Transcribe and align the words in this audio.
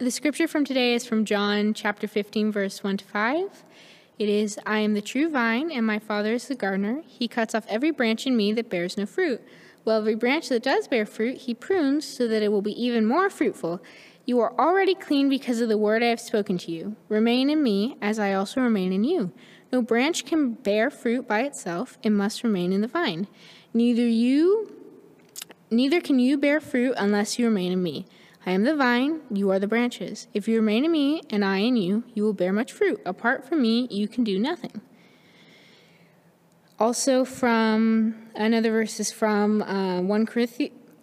The 0.00 0.10
scripture 0.10 0.48
from 0.48 0.64
today 0.64 0.94
is 0.94 1.04
from 1.04 1.26
John 1.26 1.74
chapter 1.74 2.08
15, 2.08 2.50
verse 2.50 2.82
1 2.82 2.96
to 2.96 3.04
5. 3.04 3.64
It 4.18 4.30
is, 4.30 4.58
I 4.64 4.78
am 4.78 4.94
the 4.94 5.02
true 5.02 5.28
vine, 5.28 5.70
and 5.70 5.86
my 5.86 5.98
Father 5.98 6.32
is 6.32 6.48
the 6.48 6.54
gardener. 6.54 7.02
He 7.06 7.28
cuts 7.28 7.54
off 7.54 7.66
every 7.68 7.90
branch 7.90 8.26
in 8.26 8.34
me 8.34 8.50
that 8.54 8.70
bears 8.70 8.96
no 8.96 9.04
fruit, 9.04 9.42
Well, 9.84 9.98
every 9.98 10.14
branch 10.14 10.48
that 10.48 10.62
does 10.62 10.88
bear 10.88 11.04
fruit, 11.04 11.42
he 11.42 11.52
prunes 11.52 12.06
so 12.06 12.26
that 12.28 12.42
it 12.42 12.50
will 12.50 12.62
be 12.62 12.82
even 12.82 13.04
more 13.04 13.28
fruitful. 13.28 13.82
You 14.24 14.40
are 14.40 14.58
already 14.58 14.94
clean 14.94 15.28
because 15.28 15.60
of 15.60 15.68
the 15.68 15.76
word 15.76 16.02
I 16.02 16.06
have 16.06 16.18
spoken 16.18 16.56
to 16.56 16.72
you. 16.72 16.96
Remain 17.10 17.50
in 17.50 17.62
me, 17.62 17.98
as 18.00 18.18
I 18.18 18.32
also 18.32 18.62
remain 18.62 18.94
in 18.94 19.04
you. 19.04 19.32
No 19.70 19.82
branch 19.82 20.24
can 20.24 20.54
bear 20.54 20.88
fruit 20.88 21.28
by 21.28 21.42
itself, 21.42 21.98
it 22.02 22.10
must 22.10 22.42
remain 22.42 22.72
in 22.72 22.80
the 22.80 22.88
vine. 22.88 23.28
Neither 23.74 24.08
you 24.08 24.74
neither 25.70 26.00
can 26.00 26.18
you 26.18 26.38
bear 26.38 26.58
fruit 26.58 26.94
unless 26.96 27.38
you 27.38 27.44
remain 27.44 27.70
in 27.70 27.82
me. 27.82 28.06
I 28.46 28.52
am 28.52 28.64
the 28.64 28.74
vine, 28.74 29.20
you 29.30 29.50
are 29.50 29.58
the 29.58 29.66
branches. 29.66 30.26
If 30.32 30.48
you 30.48 30.56
remain 30.56 30.86
in 30.86 30.92
me, 30.92 31.22
and 31.28 31.44
I 31.44 31.58
in 31.58 31.76
you, 31.76 32.04
you 32.14 32.22
will 32.22 32.32
bear 32.32 32.52
much 32.52 32.72
fruit. 32.72 33.00
Apart 33.04 33.46
from 33.46 33.60
me, 33.60 33.86
you 33.90 34.08
can 34.08 34.24
do 34.24 34.38
nothing. 34.38 34.80
Also, 36.78 37.26
from 37.26 38.14
another 38.34 38.70
verse 38.70 38.98
is 38.98 39.12
from 39.12 39.60
uh, 39.60 40.00
1 40.00 40.26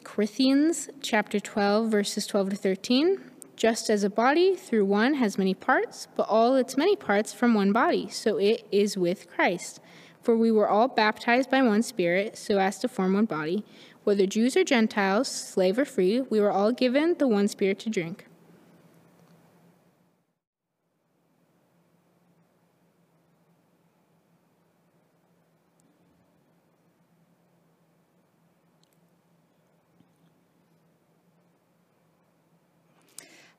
Corinthians 0.04 0.90
chapter 1.02 1.40
12, 1.40 1.92
verses 1.92 2.26
12 2.26 2.50
to 2.50 2.56
13. 2.56 3.22
Just 3.56 3.90
as 3.92 4.04
a 4.04 4.10
body 4.10 4.56
through 4.56 4.86
one 4.86 5.16
has 5.16 5.38
many 5.38 5.54
parts, 5.54 6.08
but 6.16 6.28
all 6.28 6.56
its 6.56 6.78
many 6.78 6.96
parts 6.96 7.34
from 7.34 7.54
one 7.54 7.72
body, 7.72 8.10
so 8.10 8.38
it 8.38 8.68
is 8.72 8.98
with 8.98 9.30
Christ. 9.30 9.80
For 10.24 10.36
we 10.36 10.52
were 10.52 10.68
all 10.68 10.88
baptized 10.88 11.52
by 11.52 11.62
one 11.62 11.84
Spirit, 11.84 12.38
so 12.38 12.58
as 12.58 12.80
to 12.80 12.88
form 12.88 13.14
one 13.14 13.26
body 13.26 13.64
whether 14.08 14.26
Jews 14.26 14.56
or 14.56 14.64
Gentiles, 14.64 15.28
slave 15.28 15.78
or 15.78 15.84
free, 15.84 16.22
we 16.22 16.40
were 16.40 16.50
all 16.50 16.72
given 16.72 17.16
the 17.18 17.28
one 17.28 17.50
Spirit 17.50 17.78
to 17.80 17.90
drink. 17.90 18.26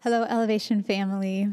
Hello, 0.01 0.23
Elevation 0.23 0.83
family. 0.83 1.49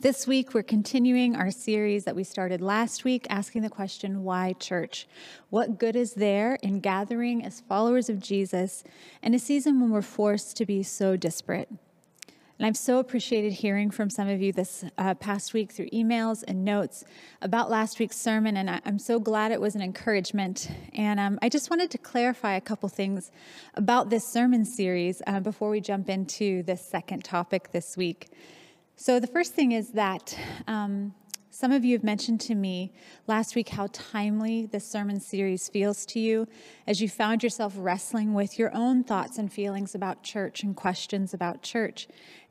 This 0.00 0.28
week, 0.28 0.54
we're 0.54 0.62
continuing 0.62 1.34
our 1.34 1.50
series 1.50 2.04
that 2.04 2.14
we 2.14 2.22
started 2.22 2.60
last 2.60 3.02
week, 3.02 3.26
asking 3.28 3.62
the 3.62 3.68
question, 3.68 4.22
Why 4.22 4.52
church? 4.52 5.08
What 5.50 5.76
good 5.76 5.96
is 5.96 6.14
there 6.14 6.54
in 6.62 6.78
gathering 6.78 7.44
as 7.44 7.62
followers 7.62 8.08
of 8.08 8.20
Jesus 8.20 8.84
in 9.24 9.34
a 9.34 9.40
season 9.40 9.80
when 9.80 9.90
we're 9.90 10.02
forced 10.02 10.56
to 10.58 10.64
be 10.64 10.84
so 10.84 11.16
disparate? 11.16 11.68
And 11.68 12.66
I've 12.66 12.76
so 12.76 13.00
appreciated 13.00 13.54
hearing 13.54 13.90
from 13.90 14.08
some 14.08 14.28
of 14.28 14.40
you 14.40 14.52
this 14.52 14.84
uh, 14.98 15.14
past 15.14 15.52
week 15.52 15.72
through 15.72 15.88
emails 15.88 16.44
and 16.46 16.64
notes 16.64 17.04
about 17.42 17.68
last 17.68 17.98
week's 17.98 18.16
sermon, 18.16 18.56
and 18.56 18.70
I, 18.70 18.80
am 18.84 19.00
so 19.00 19.18
glad 19.18 19.50
it 19.50 19.60
was 19.60 19.74
an 19.74 19.82
encouragement. 19.82 20.70
And 20.94 21.18
um, 21.18 21.40
I 21.42 21.48
just 21.48 21.70
wanted 21.70 21.90
to 21.90 21.98
clarify 21.98 22.54
a 22.54 22.60
couple 22.60 22.88
things 22.88 23.32
about 23.74 24.10
this 24.10 24.24
sermon 24.24 24.64
series 24.64 25.22
uh, 25.26 25.40
before 25.40 25.70
we 25.70 25.80
jump 25.80 26.08
into 26.08 26.62
this 26.62 26.86
second 26.86 27.24
topic 27.24 27.72
this 27.72 27.96
week. 27.96 28.28
So, 29.00 29.20
the 29.20 29.28
first 29.28 29.54
thing 29.54 29.70
is 29.70 29.90
that 29.90 30.36
um, 30.66 31.14
some 31.50 31.70
of 31.70 31.84
you 31.84 31.92
have 31.92 32.02
mentioned 32.02 32.40
to 32.42 32.56
me 32.56 32.92
last 33.28 33.54
week 33.54 33.68
how 33.68 33.86
timely 33.92 34.66
this 34.66 34.84
sermon 34.84 35.20
series 35.20 35.68
feels 35.68 36.04
to 36.06 36.18
you 36.18 36.48
as 36.84 37.00
you 37.00 37.08
found 37.08 37.44
yourself 37.44 37.74
wrestling 37.76 38.34
with 38.34 38.58
your 38.58 38.74
own 38.74 39.04
thoughts 39.04 39.38
and 39.38 39.52
feelings 39.52 39.94
about 39.94 40.24
church 40.24 40.64
and 40.64 40.74
questions 40.74 41.32
about 41.32 41.62
church. 41.62 42.08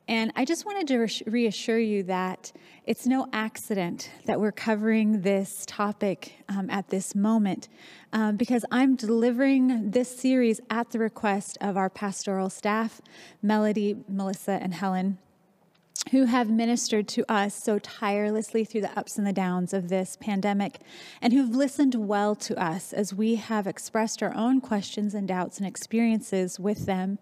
And 0.08 0.32
I 0.38 0.46
just 0.46 0.66
wanted 0.66 0.88
to 0.88 1.30
reassure 1.30 1.80
you 1.80 2.04
that 2.04 2.54
it's 2.86 3.06
no 3.06 3.28
accident 3.34 4.10
that 4.24 4.40
we're 4.40 4.54
covering 4.54 5.24
this 5.24 5.66
topic 5.68 6.32
um, 6.48 6.70
at 6.70 6.88
this 6.88 7.14
moment, 7.14 7.68
um, 8.14 8.38
because 8.38 8.64
I'm 8.72 8.96
delivering 8.96 9.92
this 9.92 10.18
series 10.18 10.62
at 10.70 10.92
the 10.92 11.00
request 11.00 11.58
of 11.60 11.76
our 11.76 11.90
pastoral 11.90 12.50
staff, 12.50 13.02
Melody, 13.42 13.98
Melissa, 14.08 14.54
and 14.62 14.74
Helen 14.74 15.18
who 16.12 16.26
have 16.26 16.50
ministered 16.50 17.08
to 17.10 17.32
us 17.32 17.54
so 17.54 17.80
tirelessly 17.80 18.64
through 18.64 18.82
the 18.82 19.00
ups 19.00 19.18
and 19.18 19.28
the 19.28 19.34
downs 19.34 19.74
of 19.74 19.90
this 19.90 20.18
pandemic, 20.20 20.80
and 21.22 21.34
who've 21.34 21.56
listened 21.56 21.96
well 21.96 22.36
to 22.36 22.62
us 22.62 22.94
as 22.94 23.14
we 23.14 23.36
have 23.36 23.68
expressed 23.68 24.24
our 24.24 24.34
own 24.36 24.62
questions 24.62 25.14
and 25.14 25.28
doubts 25.28 25.58
and 25.58 25.68
experiences 25.68 26.60
with 26.60 26.86
them. 26.86 27.20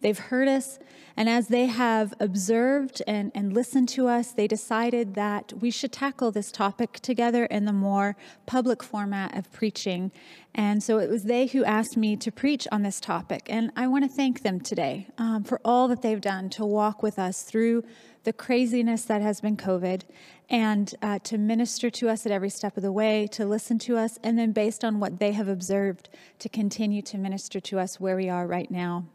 They've 0.00 0.18
heard 0.18 0.46
us, 0.46 0.78
and 1.16 1.28
as 1.28 1.48
they 1.48 1.66
have 1.66 2.12
observed 2.20 3.02
and, 3.06 3.32
and 3.34 3.52
listened 3.52 3.88
to 3.90 4.08
us, 4.08 4.32
they 4.32 4.46
decided 4.46 5.14
that 5.14 5.54
we 5.60 5.70
should 5.70 5.92
tackle 5.92 6.30
this 6.30 6.52
topic 6.52 7.00
together 7.00 7.46
in 7.46 7.64
the 7.64 7.72
more 7.72 8.16
public 8.44 8.82
format 8.82 9.36
of 9.36 9.50
preaching. 9.52 10.12
And 10.54 10.82
so 10.82 10.98
it 10.98 11.08
was 11.08 11.24
they 11.24 11.46
who 11.46 11.64
asked 11.64 11.96
me 11.96 12.16
to 12.16 12.30
preach 12.30 12.68
on 12.70 12.82
this 12.82 13.00
topic. 13.00 13.46
And 13.48 13.72
I 13.74 13.86
want 13.86 14.04
to 14.04 14.14
thank 14.14 14.42
them 14.42 14.60
today 14.60 15.08
um, 15.16 15.44
for 15.44 15.60
all 15.64 15.88
that 15.88 16.02
they've 16.02 16.20
done 16.20 16.50
to 16.50 16.64
walk 16.64 17.02
with 17.02 17.18
us 17.18 17.42
through 17.42 17.82
the 18.24 18.32
craziness 18.32 19.04
that 19.04 19.22
has 19.22 19.40
been 19.40 19.56
COVID 19.56 20.02
and 20.50 20.94
uh, 21.00 21.18
to 21.20 21.38
minister 21.38 21.90
to 21.90 22.08
us 22.08 22.26
at 22.26 22.32
every 22.32 22.50
step 22.50 22.76
of 22.76 22.82
the 22.82 22.92
way, 22.92 23.26
to 23.28 23.46
listen 23.46 23.78
to 23.78 23.96
us, 23.96 24.18
and 24.22 24.38
then 24.38 24.52
based 24.52 24.84
on 24.84 25.00
what 25.00 25.18
they 25.18 25.32
have 25.32 25.48
observed, 25.48 26.08
to 26.38 26.48
continue 26.48 27.02
to 27.02 27.18
minister 27.18 27.60
to 27.60 27.78
us 27.78 27.98
where 27.98 28.16
we 28.16 28.28
are 28.28 28.46
right 28.46 28.70
now. 28.70 29.06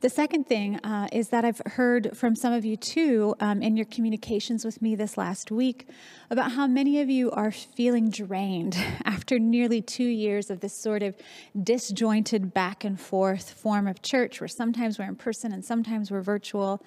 The 0.00 0.08
second 0.08 0.44
thing 0.46 0.76
uh, 0.76 1.08
is 1.12 1.28
that 1.28 1.44
I've 1.44 1.60
heard 1.66 2.16
from 2.16 2.34
some 2.34 2.54
of 2.54 2.64
you 2.64 2.74
too 2.78 3.34
um, 3.38 3.60
in 3.60 3.76
your 3.76 3.84
communications 3.84 4.64
with 4.64 4.80
me 4.80 4.94
this 4.94 5.18
last 5.18 5.50
week 5.50 5.86
about 6.30 6.52
how 6.52 6.66
many 6.66 7.02
of 7.02 7.10
you 7.10 7.30
are 7.32 7.50
feeling 7.50 8.08
drained 8.08 8.78
after 9.04 9.38
nearly 9.38 9.82
two 9.82 10.04
years 10.04 10.48
of 10.48 10.60
this 10.60 10.72
sort 10.72 11.02
of 11.02 11.16
disjointed 11.62 12.54
back 12.54 12.82
and 12.82 12.98
forth 12.98 13.50
form 13.50 13.86
of 13.86 14.00
church 14.00 14.40
where 14.40 14.48
sometimes 14.48 14.98
we're 14.98 15.04
in 15.04 15.16
person 15.16 15.52
and 15.52 15.66
sometimes 15.66 16.10
we're 16.10 16.22
virtual. 16.22 16.82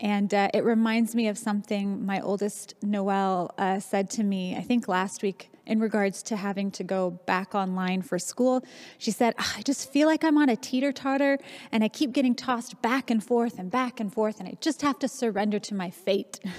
And 0.00 0.34
uh, 0.34 0.48
it 0.52 0.64
reminds 0.64 1.14
me 1.14 1.28
of 1.28 1.38
something 1.38 2.04
my 2.04 2.20
oldest 2.20 2.74
Noel 2.82 3.54
uh, 3.58 3.78
said 3.78 4.10
to 4.10 4.24
me, 4.24 4.56
I 4.56 4.62
think 4.62 4.88
last 4.88 5.22
week 5.22 5.50
in 5.66 5.80
regards 5.80 6.22
to 6.24 6.36
having 6.36 6.70
to 6.72 6.84
go 6.84 7.10
back 7.26 7.54
online 7.54 8.02
for 8.02 8.18
school. 8.18 8.64
She 8.98 9.10
said, 9.10 9.34
I 9.38 9.62
just 9.62 9.92
feel 9.92 10.06
like 10.06 10.24
I'm 10.24 10.38
on 10.38 10.48
a 10.48 10.56
teeter 10.56 10.92
totter 10.92 11.38
and 11.72 11.82
I 11.82 11.88
keep 11.88 12.12
getting 12.12 12.34
tossed 12.34 12.80
back 12.82 13.10
and 13.10 13.22
forth 13.22 13.58
and 13.58 13.70
back 13.70 14.00
and 14.00 14.12
forth, 14.12 14.38
and 14.38 14.48
I 14.48 14.56
just 14.60 14.82
have 14.82 14.98
to 15.00 15.08
surrender 15.08 15.58
to 15.58 15.74
my 15.74 15.90
fate. 15.90 16.40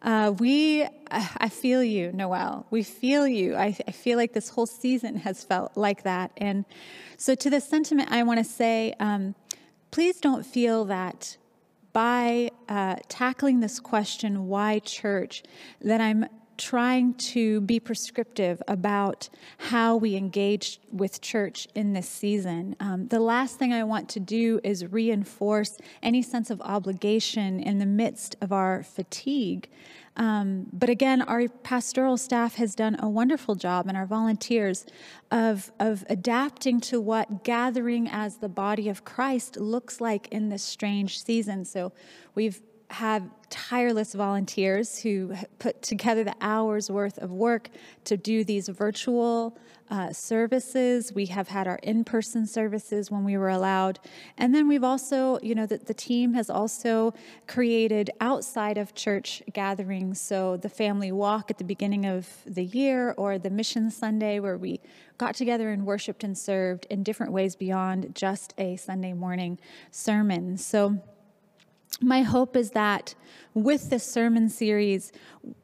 Uh, 0.00 0.32
we, 0.38 0.86
I 1.10 1.48
feel 1.48 1.82
you, 1.82 2.12
Noel. 2.12 2.66
We 2.70 2.84
feel 2.84 3.26
you. 3.26 3.56
I, 3.56 3.76
I, 3.88 3.90
feel 3.90 4.16
like 4.16 4.32
this 4.32 4.48
whole 4.48 4.66
season 4.66 5.16
has 5.16 5.42
felt 5.42 5.76
like 5.76 6.04
that. 6.04 6.30
And 6.36 6.64
so, 7.16 7.34
to 7.34 7.50
this 7.50 7.64
sentiment, 7.64 8.08
I 8.12 8.22
want 8.22 8.38
to 8.38 8.44
say 8.44 8.94
um, 9.00 9.34
please 9.90 10.20
don't 10.20 10.46
feel 10.46 10.84
that 10.84 11.36
by 11.92 12.52
uh, 12.68 12.96
tackling 13.08 13.58
this 13.58 13.80
question, 13.80 14.46
why 14.46 14.78
church, 14.78 15.42
that 15.80 16.00
I'm 16.00 16.26
trying 16.58 17.14
to 17.14 17.60
be 17.62 17.80
prescriptive 17.80 18.60
about 18.68 19.28
how 19.58 19.96
we 19.96 20.16
engage 20.16 20.80
with 20.92 21.20
church 21.20 21.68
in 21.74 21.92
this 21.92 22.08
season. 22.08 22.76
Um, 22.80 23.08
the 23.08 23.20
last 23.20 23.58
thing 23.58 23.72
I 23.72 23.84
want 23.84 24.08
to 24.10 24.20
do 24.20 24.60
is 24.62 24.84
reinforce 24.84 25.78
any 26.02 26.20
sense 26.20 26.50
of 26.50 26.60
obligation 26.60 27.60
in 27.60 27.78
the 27.78 27.86
midst 27.86 28.36
of 28.40 28.52
our 28.52 28.82
fatigue. 28.82 29.68
Um, 30.16 30.66
but 30.72 30.90
again, 30.90 31.22
our 31.22 31.46
pastoral 31.46 32.16
staff 32.16 32.56
has 32.56 32.74
done 32.74 32.96
a 32.98 33.08
wonderful 33.08 33.54
job, 33.54 33.86
and 33.86 33.96
our 33.96 34.06
volunteers 34.06 34.84
of, 35.30 35.70
of 35.78 36.04
adapting 36.10 36.80
to 36.80 37.00
what 37.00 37.44
gathering 37.44 38.08
as 38.10 38.38
the 38.38 38.48
body 38.48 38.88
of 38.88 39.04
Christ 39.04 39.56
looks 39.56 40.00
like 40.00 40.26
in 40.32 40.48
this 40.48 40.64
strange 40.64 41.22
season. 41.22 41.64
So 41.64 41.92
we've 42.34 42.60
have 42.90 43.22
tireless 43.50 44.14
volunteers 44.14 44.98
who 44.98 45.34
put 45.58 45.82
together 45.82 46.24
the 46.24 46.34
hours 46.40 46.90
worth 46.90 47.18
of 47.18 47.30
work 47.30 47.70
to 48.04 48.16
do 48.16 48.44
these 48.44 48.68
virtual 48.68 49.58
uh, 49.90 50.12
services. 50.12 51.12
We 51.14 51.26
have 51.26 51.48
had 51.48 51.66
our 51.66 51.78
in 51.82 52.04
person 52.04 52.46
services 52.46 53.10
when 53.10 53.24
we 53.24 53.36
were 53.38 53.48
allowed. 53.48 53.98
And 54.36 54.54
then 54.54 54.68
we've 54.68 54.84
also, 54.84 55.38
you 55.42 55.54
know, 55.54 55.66
the, 55.66 55.78
the 55.78 55.94
team 55.94 56.34
has 56.34 56.50
also 56.50 57.14
created 57.46 58.10
outside 58.20 58.76
of 58.76 58.94
church 58.94 59.42
gatherings. 59.52 60.20
So 60.20 60.56
the 60.56 60.68
family 60.68 61.10
walk 61.12 61.50
at 61.50 61.58
the 61.58 61.64
beginning 61.64 62.04
of 62.04 62.28
the 62.46 62.64
year 62.64 63.14
or 63.16 63.38
the 63.38 63.50
mission 63.50 63.90
Sunday 63.90 64.40
where 64.40 64.58
we 64.58 64.80
got 65.16 65.34
together 65.34 65.70
and 65.70 65.86
worshiped 65.86 66.22
and 66.22 66.36
served 66.36 66.86
in 66.90 67.02
different 67.02 67.32
ways 67.32 67.56
beyond 67.56 68.14
just 68.14 68.52
a 68.58 68.76
Sunday 68.76 69.14
morning 69.14 69.58
sermon. 69.90 70.56
So 70.58 71.02
my 72.00 72.22
hope 72.22 72.56
is 72.56 72.70
that 72.70 73.14
with 73.54 73.90
this 73.90 74.04
sermon 74.04 74.48
series, 74.48 75.12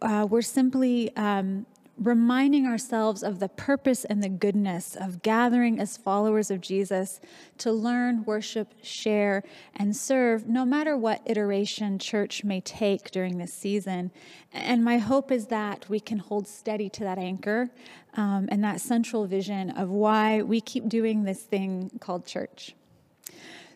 uh, 0.03 0.27
we're 0.29 0.43
simply 0.43 1.15
um, 1.17 1.67
reminding 1.97 2.67
ourselves 2.67 3.23
of 3.23 3.39
the 3.39 3.49
purpose 3.49 4.05
and 4.05 4.23
the 4.23 4.29
goodness 4.29 4.97
of 4.97 5.23
gathering 5.23 5.79
as 5.79 5.97
followers 5.97 6.51
of 6.51 6.61
Jesus 6.61 7.21
to 7.59 7.71
learn, 7.71 8.25
worship, 8.25 8.75
share, 8.83 9.45
and 9.77 9.95
serve, 9.95 10.49
no 10.49 10.65
matter 10.65 10.97
what 10.97 11.23
iteration 11.27 11.99
church 11.99 12.43
may 12.43 12.61
take 12.61 13.11
during 13.11 13.39
this 13.39 13.53
season. 13.53 14.11
And 14.53 14.85
my 14.85 14.99
hope 14.99 15.31
is 15.31 15.47
that 15.47 15.89
we 15.89 16.01
can 16.01 16.19
hold 16.19 16.49
steady 16.49 16.89
to 16.91 17.05
that 17.05 17.19
anchor 17.19 17.71
um, 18.15 18.49
and 18.51 18.65
that 18.65 18.81
central 18.81 19.27
vision 19.27 19.71
of 19.71 19.91
why 19.91 20.43
we 20.43 20.61
keep 20.61 20.89
doing 20.89 21.23
this 21.23 21.43
thing 21.43 21.91
called 22.01 22.27
church. 22.27 22.75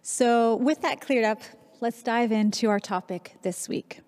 So, 0.02 0.56
with 0.56 0.80
that 0.82 1.00
cleared 1.00 1.24
up, 1.24 1.42
let's 1.80 2.02
dive 2.02 2.32
into 2.32 2.68
our 2.68 2.80
topic 2.80 3.36
this 3.42 3.68
week. 3.68 4.00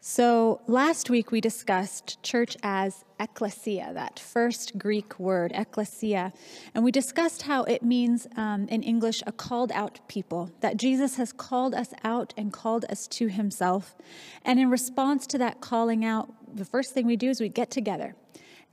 So, 0.00 0.60
last 0.68 1.10
week 1.10 1.32
we 1.32 1.40
discussed 1.40 2.22
church 2.22 2.56
as 2.62 3.04
ecclesia, 3.18 3.90
that 3.94 4.20
first 4.20 4.78
Greek 4.78 5.18
word, 5.18 5.50
ecclesia. 5.52 6.32
And 6.74 6.84
we 6.84 6.92
discussed 6.92 7.42
how 7.42 7.64
it 7.64 7.82
means 7.82 8.28
um, 8.36 8.68
in 8.68 8.84
English 8.84 9.22
a 9.26 9.32
called 9.32 9.72
out 9.72 9.98
people, 10.06 10.52
that 10.60 10.76
Jesus 10.76 11.16
has 11.16 11.32
called 11.32 11.74
us 11.74 11.92
out 12.04 12.32
and 12.36 12.52
called 12.52 12.84
us 12.88 13.08
to 13.08 13.26
himself. 13.26 13.96
And 14.44 14.60
in 14.60 14.70
response 14.70 15.26
to 15.28 15.38
that 15.38 15.60
calling 15.60 16.04
out, 16.04 16.32
the 16.54 16.64
first 16.64 16.94
thing 16.94 17.06
we 17.06 17.16
do 17.16 17.30
is 17.30 17.40
we 17.40 17.48
get 17.48 17.70
together 17.70 18.14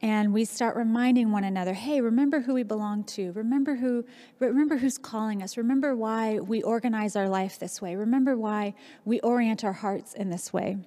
and 0.03 0.31
we 0.31 0.45
start 0.45 0.75
reminding 0.75 1.31
one 1.31 1.43
another 1.43 1.73
hey 1.73 1.99
remember 1.99 2.41
who 2.41 2.53
we 2.53 2.61
belong 2.61 3.03
to 3.03 3.31
remember 3.31 3.75
who 3.75 4.05
remember 4.37 4.77
who's 4.77 4.99
calling 4.99 5.41
us 5.41 5.57
remember 5.57 5.95
why 5.95 6.37
we 6.39 6.61
organize 6.61 7.15
our 7.15 7.27
life 7.27 7.57
this 7.57 7.81
way 7.81 7.95
remember 7.95 8.37
why 8.37 8.75
we 9.05 9.19
orient 9.21 9.63
our 9.63 9.73
hearts 9.73 10.13
in 10.13 10.29
this 10.29 10.53
way 10.53 10.77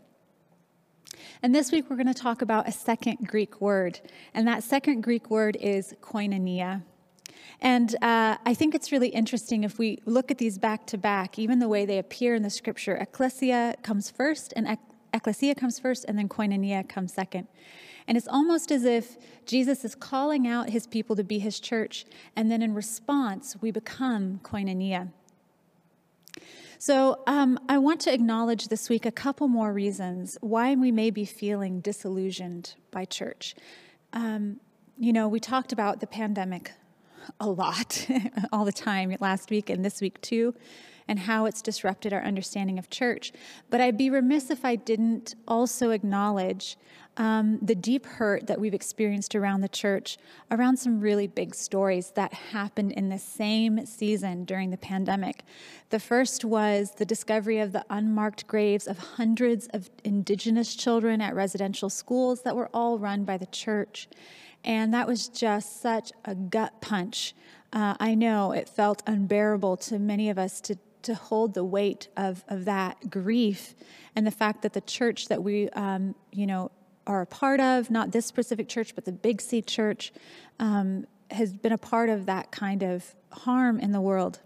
and 1.43 1.55
this 1.55 1.73
week 1.73 1.89
we're 1.89 1.97
going 1.97 2.07
to 2.07 2.15
talk 2.15 2.43
about 2.43 2.69
a 2.69 2.73
second 2.73 3.27
Greek 3.27 3.61
word, 3.61 4.01
and 4.35 4.47
that 4.49 4.63
second 4.63 5.03
Greek 5.03 5.31
word 5.31 5.57
is 5.61 5.95
koinonia. 6.01 6.83
And 7.61 7.95
uh, 8.03 8.37
I 8.45 8.55
think 8.55 8.75
it's 8.75 8.93
really 8.93 9.09
interesting 9.09 9.65
if 9.65 9.79
we 9.79 9.99
look 10.05 10.31
at 10.31 10.39
these 10.39 10.59
back 10.59 10.87
to 10.89 10.99
back, 10.99 11.39
even 11.39 11.59
the 11.59 11.69
way 11.69 11.87
they 11.87 11.99
appear 11.99 12.35
in 12.35 12.43
the 12.43 12.51
scripture. 12.51 12.97
Ecclesia 12.97 13.77
comes 13.83 14.11
first, 14.11 14.53
and 14.57 14.79
ecclesia 15.15 15.55
comes 15.55 15.79
first, 15.79 16.05
and 16.07 16.19
then 16.19 16.29
koinonia 16.29 16.87
comes 16.87 17.15
second. 17.15 17.49
And 18.09 18.17
it's 18.17 18.29
almost 18.29 18.71
as 18.71 18.85
if 18.85 19.17
Jesus 19.47 19.85
is 19.85 19.95
calling 19.95 20.47
out 20.47 20.71
his 20.71 20.87
people 20.87 21.17
to 21.17 21.25
be 21.25 21.39
his 21.39 21.59
church, 21.59 22.05
and 22.35 22.51
then 22.51 22.63
in 22.63 22.75
response, 22.75 23.57
we 23.61 23.71
become 23.71 24.41
koinonia. 24.43 25.11
So, 26.79 27.23
um, 27.27 27.59
I 27.69 27.79
want 27.79 28.01
to 28.03 28.13
acknowledge 28.13 28.69
this 28.69 28.89
week 28.91 29.07
a 29.07 29.11
couple 29.11 29.49
more 29.49 29.73
reasons 29.73 30.37
why 30.41 30.75
we 30.75 30.93
may 30.93 31.11
be 31.11 31.25
feeling 31.25 31.81
disillusioned 31.81 32.75
by 32.91 33.07
church. 33.07 33.55
Um, 34.13 34.61
you 34.99 35.13
know, 35.13 35.27
we 35.27 35.41
talked 35.41 35.73
about 35.73 36.01
the 36.01 36.07
pandemic 36.07 36.73
a 37.41 37.49
lot, 37.49 38.07
all 38.53 38.65
the 38.65 38.73
time 38.73 39.17
last 39.21 39.51
week 39.51 39.71
and 39.71 39.85
this 39.85 40.01
week 40.01 40.21
too, 40.21 40.55
and 41.09 41.21
how 41.21 41.47
it's 41.47 41.63
disrupted 41.63 42.13
our 42.13 42.23
understanding 42.23 42.79
of 42.79 42.91
church. 42.91 43.33
But 43.71 43.81
I'd 43.81 43.97
be 43.97 44.11
remiss 44.11 44.51
if 44.51 44.65
I 44.65 44.77
didn't 44.77 45.35
also 45.47 45.91
acknowledge 45.91 46.77
um, 47.19 47.59
the 47.63 47.75
deep 47.75 48.05
hurt 48.05 48.47
that 48.47 48.61
we've 48.61 48.75
experienced 48.75 49.35
around 49.35 49.63
the 49.63 49.69
church 49.69 50.19
around 50.51 50.77
some 50.77 51.01
really 51.01 51.27
big 51.27 51.55
stories 51.55 52.11
that 52.11 52.33
happened 52.33 52.93
in 52.93 53.09
the 53.09 53.19
same 53.19 53.87
season 53.87 54.45
during 54.45 54.71
the 54.71 54.77
pandemic. 54.77 55.43
The 55.91 55.99
first 55.99 56.45
was 56.45 56.93
the 56.97 57.07
discovery 57.07 57.59
of 57.59 57.73
the 57.73 57.87
unmarked 57.89 58.47
graves 58.47 58.87
of 58.87 58.99
hundreds 58.99 59.67
of 59.69 59.89
indigenous 60.05 60.75
children 60.75 61.21
at 61.21 61.35
residential 61.35 61.89
schools 61.89 62.43
that 62.43 62.57
were 62.57 62.69
all 62.75 62.99
run 62.99 63.25
by 63.25 63.39
the 63.39 63.47
church. 63.47 64.09
And 64.65 64.93
that 64.93 65.07
was 65.07 65.29
just 65.29 65.81
such 65.81 66.13
a 66.25 66.35
gut 66.35 66.81
punch. 66.83 67.35
Uh, 67.73 67.95
I 67.99 68.15
know 68.15 68.53
it 68.53 68.69
felt 68.69 69.03
unbearable 69.07 69.77
to 69.79 69.99
many 69.99 70.29
of 70.29 70.39
us 70.39 70.61
to, 70.63 70.77
to 71.07 71.15
hold 71.15 71.55
the 71.55 71.65
weight 71.65 72.09
of, 72.17 72.45
of 72.49 72.65
that 72.65 73.11
grief 73.11 73.75
and 74.15 74.27
the 74.27 74.31
fact 74.31 74.63
that 74.63 74.73
the 74.73 74.81
church 74.81 75.29
that 75.29 75.43
we, 75.43 75.69
um, 75.71 76.15
you 76.33 76.47
know, 76.47 76.71
are 77.07 77.23
a 77.23 77.27
part 77.27 77.61
of, 77.61 77.91
not 77.91 78.11
this 78.11 78.27
specific 78.27 78.69
church, 78.69 78.95
but 78.95 79.05
the 79.05 79.13
Big 79.13 79.41
C 79.41 79.63
church, 79.63 80.13
um, 80.59 81.07
has 81.31 81.53
been 81.53 81.73
a 81.73 81.79
part 81.79 82.09
of 82.09 82.27
that 82.27 82.51
kind 82.51 82.83
of 82.83 83.15
harm 83.31 83.79
in 83.79 83.93
the 83.93 84.01
world. 84.01 84.41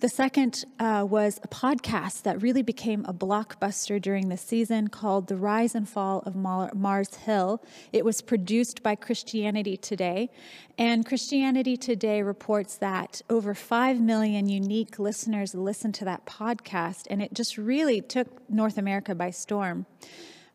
The 0.00 0.08
second 0.08 0.64
uh, 0.78 1.04
was 1.10 1.40
a 1.42 1.48
podcast 1.48 2.22
that 2.22 2.40
really 2.40 2.62
became 2.62 3.04
a 3.04 3.12
blockbuster 3.12 4.00
during 4.00 4.28
the 4.28 4.36
season 4.36 4.86
called 4.86 5.26
The 5.26 5.34
Rise 5.34 5.74
and 5.74 5.88
Fall 5.88 6.22
of 6.24 6.36
Mars 6.36 7.16
Hill. 7.16 7.60
It 7.92 8.04
was 8.04 8.22
produced 8.22 8.84
by 8.84 8.94
Christianity 8.94 9.76
Today. 9.76 10.30
And 10.78 11.04
Christianity 11.04 11.76
Today 11.76 12.22
reports 12.22 12.76
that 12.76 13.22
over 13.28 13.54
5 13.54 14.00
million 14.00 14.48
unique 14.48 15.00
listeners 15.00 15.52
listened 15.52 15.96
to 15.96 16.04
that 16.04 16.26
podcast, 16.26 17.08
and 17.10 17.20
it 17.20 17.34
just 17.34 17.58
really 17.58 18.00
took 18.00 18.48
North 18.48 18.78
America 18.78 19.16
by 19.16 19.30
storm. 19.30 19.84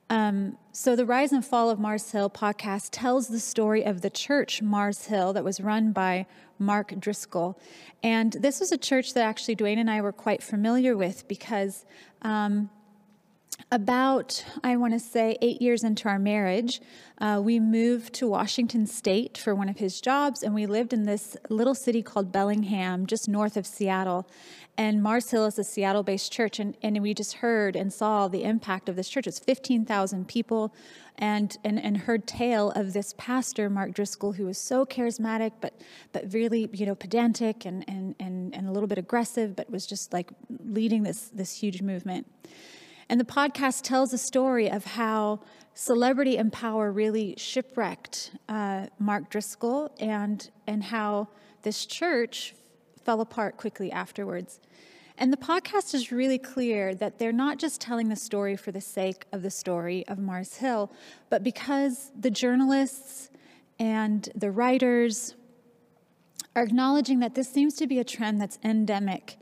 Um, 0.09 0.57
so, 0.71 0.95
the 0.95 1.05
Rise 1.05 1.31
and 1.31 1.45
Fall 1.45 1.69
of 1.69 1.79
Mars 1.79 2.11
Hill 2.11 2.29
podcast 2.29 2.89
tells 2.91 3.27
the 3.27 3.39
story 3.39 3.83
of 3.83 4.01
the 4.01 4.09
church 4.09 4.61
Mars 4.61 5.05
Hill 5.05 5.33
that 5.33 5.43
was 5.43 5.61
run 5.61 5.91
by 5.91 6.25
Mark 6.59 6.99
Driscoll. 6.99 7.59
And 8.01 8.33
this 8.33 8.59
was 8.59 8.71
a 8.71 8.77
church 8.77 9.13
that 9.13 9.23
actually 9.23 9.55
Dwayne 9.55 9.77
and 9.77 9.89
I 9.89 10.01
were 10.01 10.11
quite 10.11 10.43
familiar 10.43 10.95
with 10.95 11.27
because 11.27 11.85
um, 12.21 12.69
about, 13.71 14.43
I 14.63 14.77
want 14.77 14.93
to 14.93 14.99
say, 14.99 15.37
eight 15.41 15.61
years 15.61 15.83
into 15.83 16.07
our 16.07 16.19
marriage, 16.19 16.81
uh, 17.19 17.41
we 17.43 17.59
moved 17.59 18.13
to 18.15 18.27
Washington 18.27 18.85
State 18.85 19.37
for 19.37 19.55
one 19.55 19.69
of 19.69 19.77
his 19.77 20.01
jobs, 20.01 20.43
and 20.43 20.53
we 20.53 20.65
lived 20.65 20.93
in 20.93 21.03
this 21.03 21.37
little 21.49 21.75
city 21.75 22.01
called 22.01 22.31
Bellingham, 22.31 23.05
just 23.05 23.27
north 23.27 23.57
of 23.57 23.65
Seattle. 23.65 24.27
And 24.77 25.03
Mars 25.03 25.29
Hill 25.29 25.45
is 25.45 25.59
a 25.59 25.63
Seattle 25.63 26.03
based 26.03 26.31
church, 26.31 26.59
and, 26.59 26.75
and 26.81 27.01
we 27.01 27.13
just 27.13 27.33
heard 27.33 27.75
and 27.75 27.93
saw 27.93 28.27
the 28.27 28.43
impact 28.43 28.89
of 28.89 28.95
this 28.95 29.07
church. 29.07 29.27
It's 29.27 29.39
15,000 29.39 30.27
people, 30.27 30.73
and, 31.17 31.55
and, 31.63 31.79
and 31.79 31.97
heard 31.97 32.27
tale 32.27 32.71
of 32.71 32.93
this 32.93 33.13
pastor, 33.17 33.69
Mark 33.69 33.93
Driscoll, 33.93 34.33
who 34.33 34.45
was 34.45 34.57
so 34.57 34.85
charismatic, 34.85 35.51
but, 35.61 35.79
but 36.11 36.33
really, 36.33 36.69
you 36.73 36.85
know, 36.85 36.95
pedantic 36.95 37.65
and, 37.65 37.85
and, 37.87 38.15
and, 38.19 38.55
and 38.55 38.67
a 38.67 38.71
little 38.71 38.87
bit 38.87 38.97
aggressive, 38.97 39.55
but 39.55 39.69
was 39.69 39.85
just 39.85 40.11
like 40.11 40.31
leading 40.65 41.03
this, 41.03 41.29
this 41.33 41.55
huge 41.55 41.81
movement. 41.81 42.27
And 43.09 43.19
the 43.19 43.25
podcast 43.25 43.83
tells 43.83 44.13
a 44.13 44.17
story 44.17 44.69
of 44.69 44.85
how 44.85 45.41
celebrity 45.73 46.37
and 46.37 46.51
power 46.51 46.91
really 46.91 47.35
shipwrecked 47.37 48.31
uh, 48.47 48.87
Mark 48.99 49.29
Driscoll 49.29 49.91
and, 49.99 50.49
and 50.67 50.83
how 50.83 51.29
this 51.63 51.85
church 51.85 52.53
fell 53.03 53.21
apart 53.21 53.57
quickly 53.57 53.91
afterwards. 53.91 54.59
And 55.17 55.31
the 55.31 55.37
podcast 55.37 55.93
is 55.93 56.11
really 56.11 56.39
clear 56.39 56.95
that 56.95 57.19
they're 57.19 57.31
not 57.31 57.59
just 57.59 57.79
telling 57.79 58.09
the 58.09 58.15
story 58.15 58.55
for 58.55 58.71
the 58.71 58.81
sake 58.81 59.25
of 59.31 59.43
the 59.43 59.51
story 59.51 60.05
of 60.07 60.17
Mars 60.17 60.57
Hill, 60.57 60.91
but 61.29 61.43
because 61.43 62.11
the 62.19 62.31
journalists 62.31 63.29
and 63.79 64.27
the 64.35 64.49
writers 64.49 65.35
are 66.55 66.63
acknowledging 66.63 67.19
that 67.19 67.35
this 67.35 67.49
seems 67.49 67.75
to 67.75 67.87
be 67.87 67.99
a 67.99 68.03
trend 68.03 68.41
that's 68.41 68.57
endemic 68.63 69.37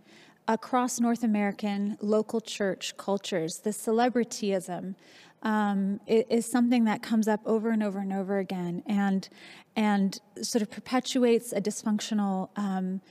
across 0.53 1.00
North 1.00 1.24
American 1.24 1.98
local 2.01 2.41
church 2.41 2.96
cultures. 2.98 3.60
The 3.60 3.70
celebrityism 3.70 4.96
um, 5.43 6.00
is 6.08 6.46
something 6.46 6.84
that 6.86 7.01
comes 7.01 7.27
up 7.27 7.39
over 7.46 7.72
and 7.72 7.81
over 7.81 8.00
and 8.00 8.13
over 8.13 8.38
again, 8.38 8.84
and 8.86 9.27
and 9.75 10.20
sort 10.41 10.62
of 10.62 10.70
perpetuates 10.70 11.53
a 11.53 11.62
dysfunctional 11.62 12.50
um, 12.58 13.01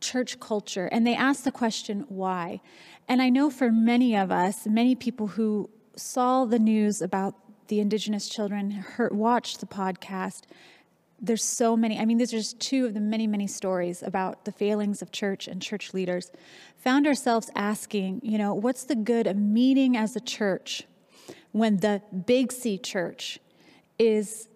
church 0.00 0.40
culture. 0.40 0.86
And 0.86 1.06
they 1.06 1.14
ask 1.14 1.44
the 1.44 1.52
question, 1.52 2.04
why? 2.08 2.60
And 3.08 3.22
I 3.22 3.30
know 3.30 3.50
for 3.50 3.70
many 3.70 4.16
of 4.16 4.32
us, 4.32 4.66
many 4.66 4.94
people 4.94 5.28
who 5.28 5.70
saw 5.94 6.44
the 6.44 6.58
news 6.58 7.00
about 7.00 7.34
the 7.68 7.80
Indigenous 7.80 8.28
children, 8.28 8.70
heard, 8.72 9.14
watched 9.14 9.60
the 9.60 9.66
podcast, 9.66 10.42
there's 11.20 11.44
so 11.44 11.76
many. 11.76 11.98
I 11.98 12.04
mean, 12.04 12.18
these 12.18 12.32
are 12.34 12.38
just 12.38 12.60
two 12.60 12.86
of 12.86 12.94
the 12.94 13.00
many, 13.00 13.26
many 13.26 13.46
stories 13.46 14.02
about 14.02 14.44
the 14.44 14.52
failings 14.52 15.00
of 15.02 15.12
church 15.12 15.48
and 15.48 15.62
church 15.62 15.94
leaders. 15.94 16.30
Found 16.78 17.06
ourselves 17.06 17.50
asking, 17.54 18.20
you 18.22 18.38
know, 18.38 18.54
what's 18.54 18.84
the 18.84 18.94
good 18.94 19.26
of 19.26 19.36
meeting 19.36 19.96
as 19.96 20.14
a 20.14 20.20
church 20.20 20.84
when 21.52 21.78
the 21.78 22.02
big 22.26 22.52
C 22.52 22.76
church 22.76 23.38
is 23.98 24.48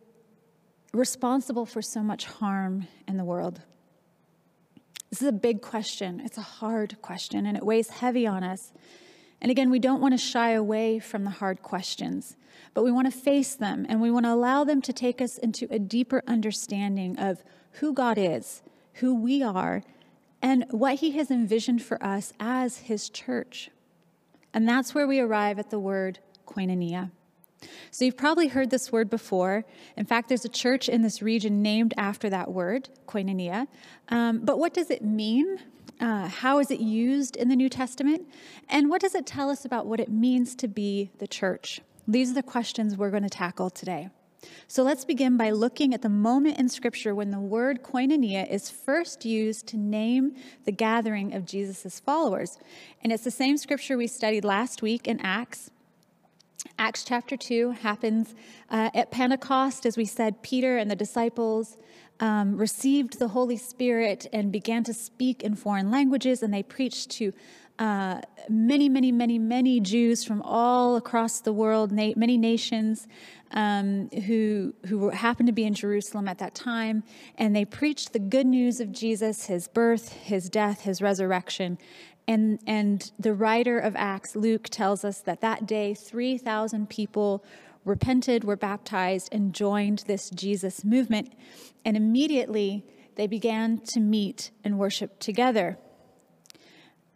responsible 0.92 1.64
for 1.64 1.80
so 1.80 2.02
much 2.02 2.26
harm 2.26 2.86
in 3.08 3.16
the 3.16 3.24
world? 3.24 3.62
This 5.08 5.22
is 5.22 5.28
a 5.28 5.32
big 5.32 5.62
question. 5.62 6.20
It's 6.20 6.38
a 6.38 6.42
hard 6.42 7.00
question, 7.02 7.46
and 7.46 7.56
it 7.56 7.64
weighs 7.64 7.88
heavy 7.88 8.26
on 8.26 8.44
us. 8.44 8.72
And 9.40 9.50
again, 9.50 9.70
we 9.70 9.78
don't 9.78 10.00
want 10.00 10.12
to 10.12 10.18
shy 10.18 10.50
away 10.50 10.98
from 10.98 11.24
the 11.24 11.30
hard 11.30 11.62
questions, 11.62 12.36
but 12.74 12.84
we 12.84 12.92
want 12.92 13.10
to 13.10 13.18
face 13.18 13.54
them 13.54 13.86
and 13.88 14.00
we 14.00 14.10
want 14.10 14.26
to 14.26 14.32
allow 14.32 14.64
them 14.64 14.82
to 14.82 14.92
take 14.92 15.20
us 15.20 15.38
into 15.38 15.66
a 15.70 15.78
deeper 15.78 16.22
understanding 16.26 17.18
of 17.18 17.42
who 17.74 17.92
God 17.92 18.18
is, 18.18 18.62
who 18.94 19.14
we 19.14 19.42
are, 19.42 19.82
and 20.42 20.66
what 20.70 20.96
He 20.96 21.12
has 21.12 21.30
envisioned 21.30 21.82
for 21.82 22.02
us 22.02 22.32
as 22.38 22.78
His 22.78 23.08
church. 23.08 23.70
And 24.52 24.68
that's 24.68 24.94
where 24.94 25.06
we 25.06 25.20
arrive 25.20 25.58
at 25.58 25.70
the 25.70 25.78
word 25.78 26.18
koinonia. 26.46 27.10
So 27.90 28.04
you've 28.04 28.16
probably 28.16 28.48
heard 28.48 28.70
this 28.70 28.90
word 28.90 29.10
before. 29.10 29.64
In 29.96 30.06
fact, 30.06 30.28
there's 30.28 30.44
a 30.44 30.50
church 30.50 30.88
in 30.88 31.02
this 31.02 31.20
region 31.20 31.62
named 31.62 31.92
after 31.96 32.30
that 32.30 32.50
word, 32.50 32.88
koinonia. 33.06 33.66
Um, 34.08 34.40
but 34.44 34.58
what 34.58 34.72
does 34.72 34.90
it 34.90 35.04
mean? 35.04 35.58
Uh, 36.00 36.28
how 36.28 36.58
is 36.58 36.70
it 36.70 36.80
used 36.80 37.36
in 37.36 37.48
the 37.48 37.56
New 37.56 37.68
Testament? 37.68 38.26
And 38.68 38.88
what 38.88 39.02
does 39.02 39.14
it 39.14 39.26
tell 39.26 39.50
us 39.50 39.64
about 39.66 39.86
what 39.86 40.00
it 40.00 40.10
means 40.10 40.54
to 40.56 40.68
be 40.68 41.10
the 41.18 41.28
church? 41.28 41.80
These 42.08 42.30
are 42.30 42.34
the 42.34 42.42
questions 42.42 42.96
we're 42.96 43.10
going 43.10 43.22
to 43.22 43.28
tackle 43.28 43.68
today. 43.68 44.08
So 44.66 44.82
let's 44.82 45.04
begin 45.04 45.36
by 45.36 45.50
looking 45.50 45.92
at 45.92 46.00
the 46.00 46.08
moment 46.08 46.58
in 46.58 46.70
Scripture 46.70 47.14
when 47.14 47.30
the 47.30 47.38
word 47.38 47.82
koinonia 47.82 48.50
is 48.50 48.70
first 48.70 49.26
used 49.26 49.66
to 49.68 49.76
name 49.76 50.34
the 50.64 50.72
gathering 50.72 51.34
of 51.34 51.44
Jesus' 51.44 52.00
followers. 52.00 52.58
And 53.02 53.12
it's 53.12 53.24
the 53.24 53.30
same 53.30 53.58
Scripture 53.58 53.98
we 53.98 54.06
studied 54.06 54.44
last 54.44 54.80
week 54.80 55.06
in 55.06 55.20
Acts. 55.20 55.70
Acts 56.78 57.04
chapter 57.04 57.36
2 57.36 57.72
happens 57.72 58.34
uh, 58.70 58.90
at 58.94 59.10
Pentecost. 59.10 59.84
As 59.84 59.98
we 59.98 60.06
said, 60.06 60.42
Peter 60.42 60.78
and 60.78 60.90
the 60.90 60.96
disciples 60.96 61.76
um, 62.20 62.56
received 62.56 63.18
the 63.18 63.28
Holy 63.28 63.56
Spirit 63.56 64.26
and 64.32 64.52
began 64.52 64.84
to 64.84 64.94
speak 64.94 65.42
in 65.42 65.56
foreign 65.56 65.90
languages, 65.90 66.42
and 66.42 66.52
they 66.52 66.62
preached 66.62 67.10
to 67.12 67.32
uh, 67.78 68.20
many, 68.50 68.90
many, 68.90 69.10
many, 69.10 69.38
many 69.38 69.80
Jews 69.80 70.22
from 70.22 70.42
all 70.42 70.96
across 70.96 71.40
the 71.40 71.52
world, 71.52 71.90
na- 71.90 72.12
many 72.14 72.36
nations 72.36 73.08
um, 73.52 74.10
who, 74.26 74.74
who 74.86 75.08
happened 75.08 75.46
to 75.46 75.52
be 75.52 75.64
in 75.64 75.72
Jerusalem 75.72 76.28
at 76.28 76.38
that 76.38 76.54
time. 76.54 77.02
And 77.38 77.56
they 77.56 77.64
preached 77.64 78.12
the 78.12 78.18
good 78.18 78.46
news 78.46 78.80
of 78.80 78.92
Jesus, 78.92 79.46
his 79.46 79.66
birth, 79.66 80.12
his 80.12 80.50
death, 80.50 80.82
his 80.82 81.00
resurrection. 81.00 81.78
And, 82.28 82.60
and 82.66 83.10
the 83.18 83.32
writer 83.32 83.78
of 83.78 83.96
Acts, 83.96 84.36
Luke, 84.36 84.68
tells 84.68 85.02
us 85.02 85.20
that 85.22 85.40
that 85.40 85.66
day, 85.66 85.94
3,000 85.94 86.88
people 86.90 87.42
repented, 87.84 88.44
were 88.44 88.56
baptized, 88.56 89.28
and 89.32 89.54
joined 89.54 90.04
this 90.06 90.30
Jesus 90.30 90.84
movement. 90.84 91.32
And 91.84 91.96
immediately 91.96 92.84
they 93.16 93.26
began 93.26 93.78
to 93.78 94.00
meet 94.00 94.50
and 94.64 94.78
worship 94.78 95.18
together. 95.18 95.78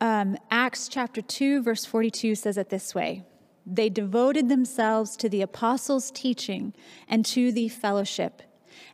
Um, 0.00 0.36
Acts 0.50 0.88
chapter 0.88 1.22
2, 1.22 1.62
verse 1.62 1.84
42 1.84 2.34
says 2.34 2.58
it 2.58 2.68
this 2.68 2.94
way 2.94 3.24
They 3.64 3.88
devoted 3.88 4.48
themselves 4.48 5.16
to 5.16 5.28
the 5.28 5.42
apostles' 5.42 6.10
teaching 6.10 6.74
and 7.08 7.24
to 7.26 7.52
the 7.52 7.68
fellowship. 7.68 8.42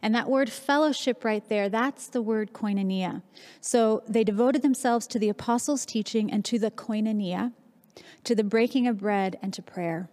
And 0.02 0.14
that 0.14 0.28
word 0.28 0.50
fellowship 0.50 1.24
right 1.24 1.46
there, 1.48 1.68
that's 1.68 2.06
the 2.08 2.22
word 2.22 2.52
koinonia. 2.52 3.22
So 3.60 4.02
they 4.08 4.24
devoted 4.24 4.62
themselves 4.62 5.06
to 5.08 5.18
the 5.18 5.28
apostles' 5.28 5.84
teaching 5.84 6.30
and 6.30 6.44
to 6.46 6.58
the 6.58 6.70
koinonia, 6.70 7.52
to 8.24 8.34
the 8.34 8.44
breaking 8.44 8.86
of 8.86 8.98
bread 8.98 9.38
and 9.42 9.52
to 9.54 9.62
prayer. 9.62 10.08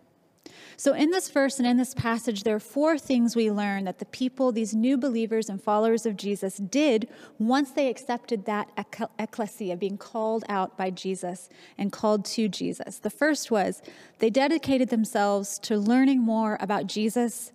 So, 0.80 0.94
in 0.94 1.10
this 1.10 1.28
verse 1.30 1.58
and 1.58 1.68
in 1.68 1.78
this 1.78 1.96
passage, 1.96 2.44
there 2.44 2.56
are 2.56 2.60
four 2.60 3.00
things 3.00 3.36
we 3.36 3.50
learn 3.50 3.86
that 3.86 3.98
the 3.98 4.06
people, 4.06 4.52
these 4.52 4.76
new 4.76 4.96
believers 4.96 5.50
and 5.50 5.62
followers 5.62 6.06
of 6.06 6.16
Jesus, 6.16 6.58
did 6.58 7.10
once 7.40 7.72
they 7.72 7.90
accepted 7.90 8.46
that 8.46 8.70
ecclesia, 9.18 9.76
being 9.76 9.98
called 9.98 10.46
out 10.48 10.78
by 10.78 10.92
Jesus 10.92 11.50
and 11.80 11.92
called 11.92 12.26
to 12.26 12.48
Jesus. 12.48 13.00
The 13.00 13.10
first 13.10 13.50
was 13.50 13.82
they 14.20 14.30
dedicated 14.30 14.90
themselves 14.90 15.58
to 15.60 15.80
learning 15.80 16.22
more 16.22 16.60
about 16.62 16.86
Jesus 16.86 17.52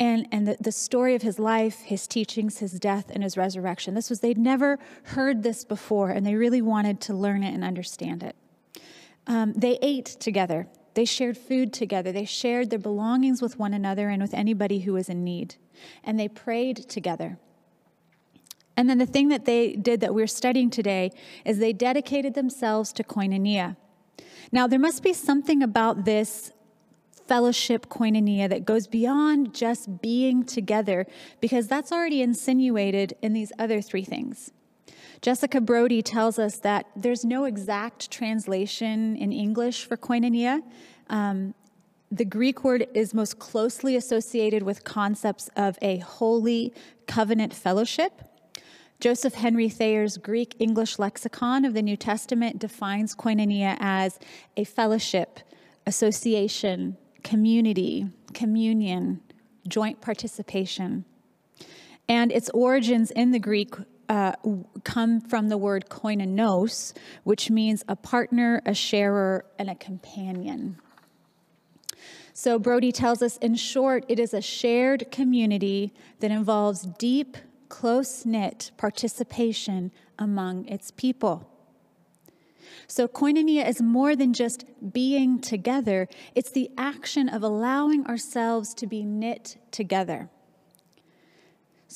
and, 0.00 0.26
and 0.32 0.48
the, 0.48 0.56
the 0.58 0.72
story 0.72 1.14
of 1.14 1.22
his 1.22 1.38
life, 1.38 1.82
his 1.82 2.08
teachings, 2.08 2.58
his 2.58 2.80
death, 2.80 3.12
and 3.14 3.22
his 3.22 3.36
resurrection. 3.36 3.94
This 3.94 4.10
was, 4.10 4.18
they'd 4.20 4.36
never 4.36 4.80
heard 5.04 5.44
this 5.44 5.64
before, 5.64 6.10
and 6.10 6.26
they 6.26 6.34
really 6.34 6.62
wanted 6.62 7.00
to 7.02 7.14
learn 7.14 7.44
it 7.44 7.54
and 7.54 7.62
understand 7.62 8.24
it. 8.24 8.34
Um, 9.28 9.52
they 9.52 9.78
ate 9.80 10.06
together. 10.06 10.66
They 10.96 11.04
shared 11.04 11.36
food 11.36 11.74
together. 11.74 12.10
They 12.10 12.24
shared 12.24 12.70
their 12.70 12.78
belongings 12.78 13.42
with 13.42 13.58
one 13.58 13.74
another 13.74 14.08
and 14.08 14.22
with 14.22 14.32
anybody 14.32 14.80
who 14.80 14.94
was 14.94 15.10
in 15.10 15.22
need. 15.22 15.56
And 16.02 16.18
they 16.18 16.26
prayed 16.26 16.88
together. 16.88 17.38
And 18.78 18.88
then 18.88 18.96
the 18.96 19.04
thing 19.04 19.28
that 19.28 19.44
they 19.44 19.74
did 19.74 20.00
that 20.00 20.14
we're 20.14 20.26
studying 20.26 20.70
today 20.70 21.12
is 21.44 21.58
they 21.58 21.74
dedicated 21.74 22.32
themselves 22.32 22.94
to 22.94 23.04
koinonia. 23.04 23.76
Now, 24.50 24.66
there 24.66 24.78
must 24.78 25.02
be 25.02 25.12
something 25.12 25.62
about 25.62 26.06
this 26.06 26.50
fellowship 27.26 27.90
koinonia 27.90 28.48
that 28.48 28.64
goes 28.64 28.86
beyond 28.86 29.54
just 29.54 30.00
being 30.00 30.44
together 30.44 31.06
because 31.42 31.68
that's 31.68 31.92
already 31.92 32.22
insinuated 32.22 33.12
in 33.20 33.34
these 33.34 33.52
other 33.58 33.82
three 33.82 34.04
things. 34.04 34.50
Jessica 35.22 35.60
Brodie 35.60 36.02
tells 36.02 36.38
us 36.38 36.58
that 36.58 36.86
there's 36.94 37.24
no 37.24 37.44
exact 37.44 38.10
translation 38.10 39.16
in 39.16 39.32
English 39.32 39.84
for 39.84 39.96
koinonia. 39.96 40.62
Um, 41.08 41.54
the 42.10 42.24
Greek 42.24 42.62
word 42.62 42.86
is 42.94 43.12
most 43.12 43.38
closely 43.38 43.96
associated 43.96 44.62
with 44.62 44.84
concepts 44.84 45.48
of 45.56 45.78
a 45.82 45.98
holy 45.98 46.72
covenant 47.06 47.52
fellowship. 47.52 48.22
Joseph 49.00 49.34
Henry 49.34 49.68
Thayer's 49.68 50.16
Greek 50.16 50.54
English 50.58 50.98
lexicon 50.98 51.64
of 51.64 51.74
the 51.74 51.82
New 51.82 51.96
Testament 51.96 52.58
defines 52.58 53.14
koinonia 53.14 53.76
as 53.80 54.18
a 54.56 54.64
fellowship, 54.64 55.40
association, 55.86 56.96
community, 57.22 58.08
communion, 58.32 59.20
joint 59.68 60.00
participation. 60.00 61.04
And 62.08 62.30
its 62.30 62.48
origins 62.50 63.10
in 63.10 63.32
the 63.32 63.38
Greek 63.38 63.74
uh, 64.08 64.32
come 64.84 65.20
from 65.20 65.48
the 65.48 65.58
word 65.58 65.86
koinonos, 65.88 66.92
which 67.24 67.50
means 67.50 67.84
a 67.88 67.96
partner, 67.96 68.62
a 68.64 68.74
sharer, 68.74 69.44
and 69.58 69.68
a 69.70 69.74
companion. 69.74 70.78
So 72.32 72.58
Brodie 72.58 72.92
tells 72.92 73.22
us, 73.22 73.38
in 73.38 73.54
short, 73.54 74.04
it 74.08 74.18
is 74.18 74.34
a 74.34 74.42
shared 74.42 75.10
community 75.10 75.94
that 76.20 76.30
involves 76.30 76.82
deep, 76.82 77.36
close 77.68 78.26
knit 78.26 78.72
participation 78.76 79.90
among 80.18 80.66
its 80.68 80.90
people. 80.90 81.50
So, 82.88 83.08
koinonia 83.08 83.66
is 83.66 83.80
more 83.80 84.14
than 84.14 84.32
just 84.32 84.64
being 84.92 85.40
together, 85.40 86.08
it's 86.34 86.50
the 86.50 86.70
action 86.76 87.28
of 87.28 87.42
allowing 87.42 88.06
ourselves 88.06 88.74
to 88.74 88.86
be 88.86 89.04
knit 89.04 89.56
together. 89.70 90.28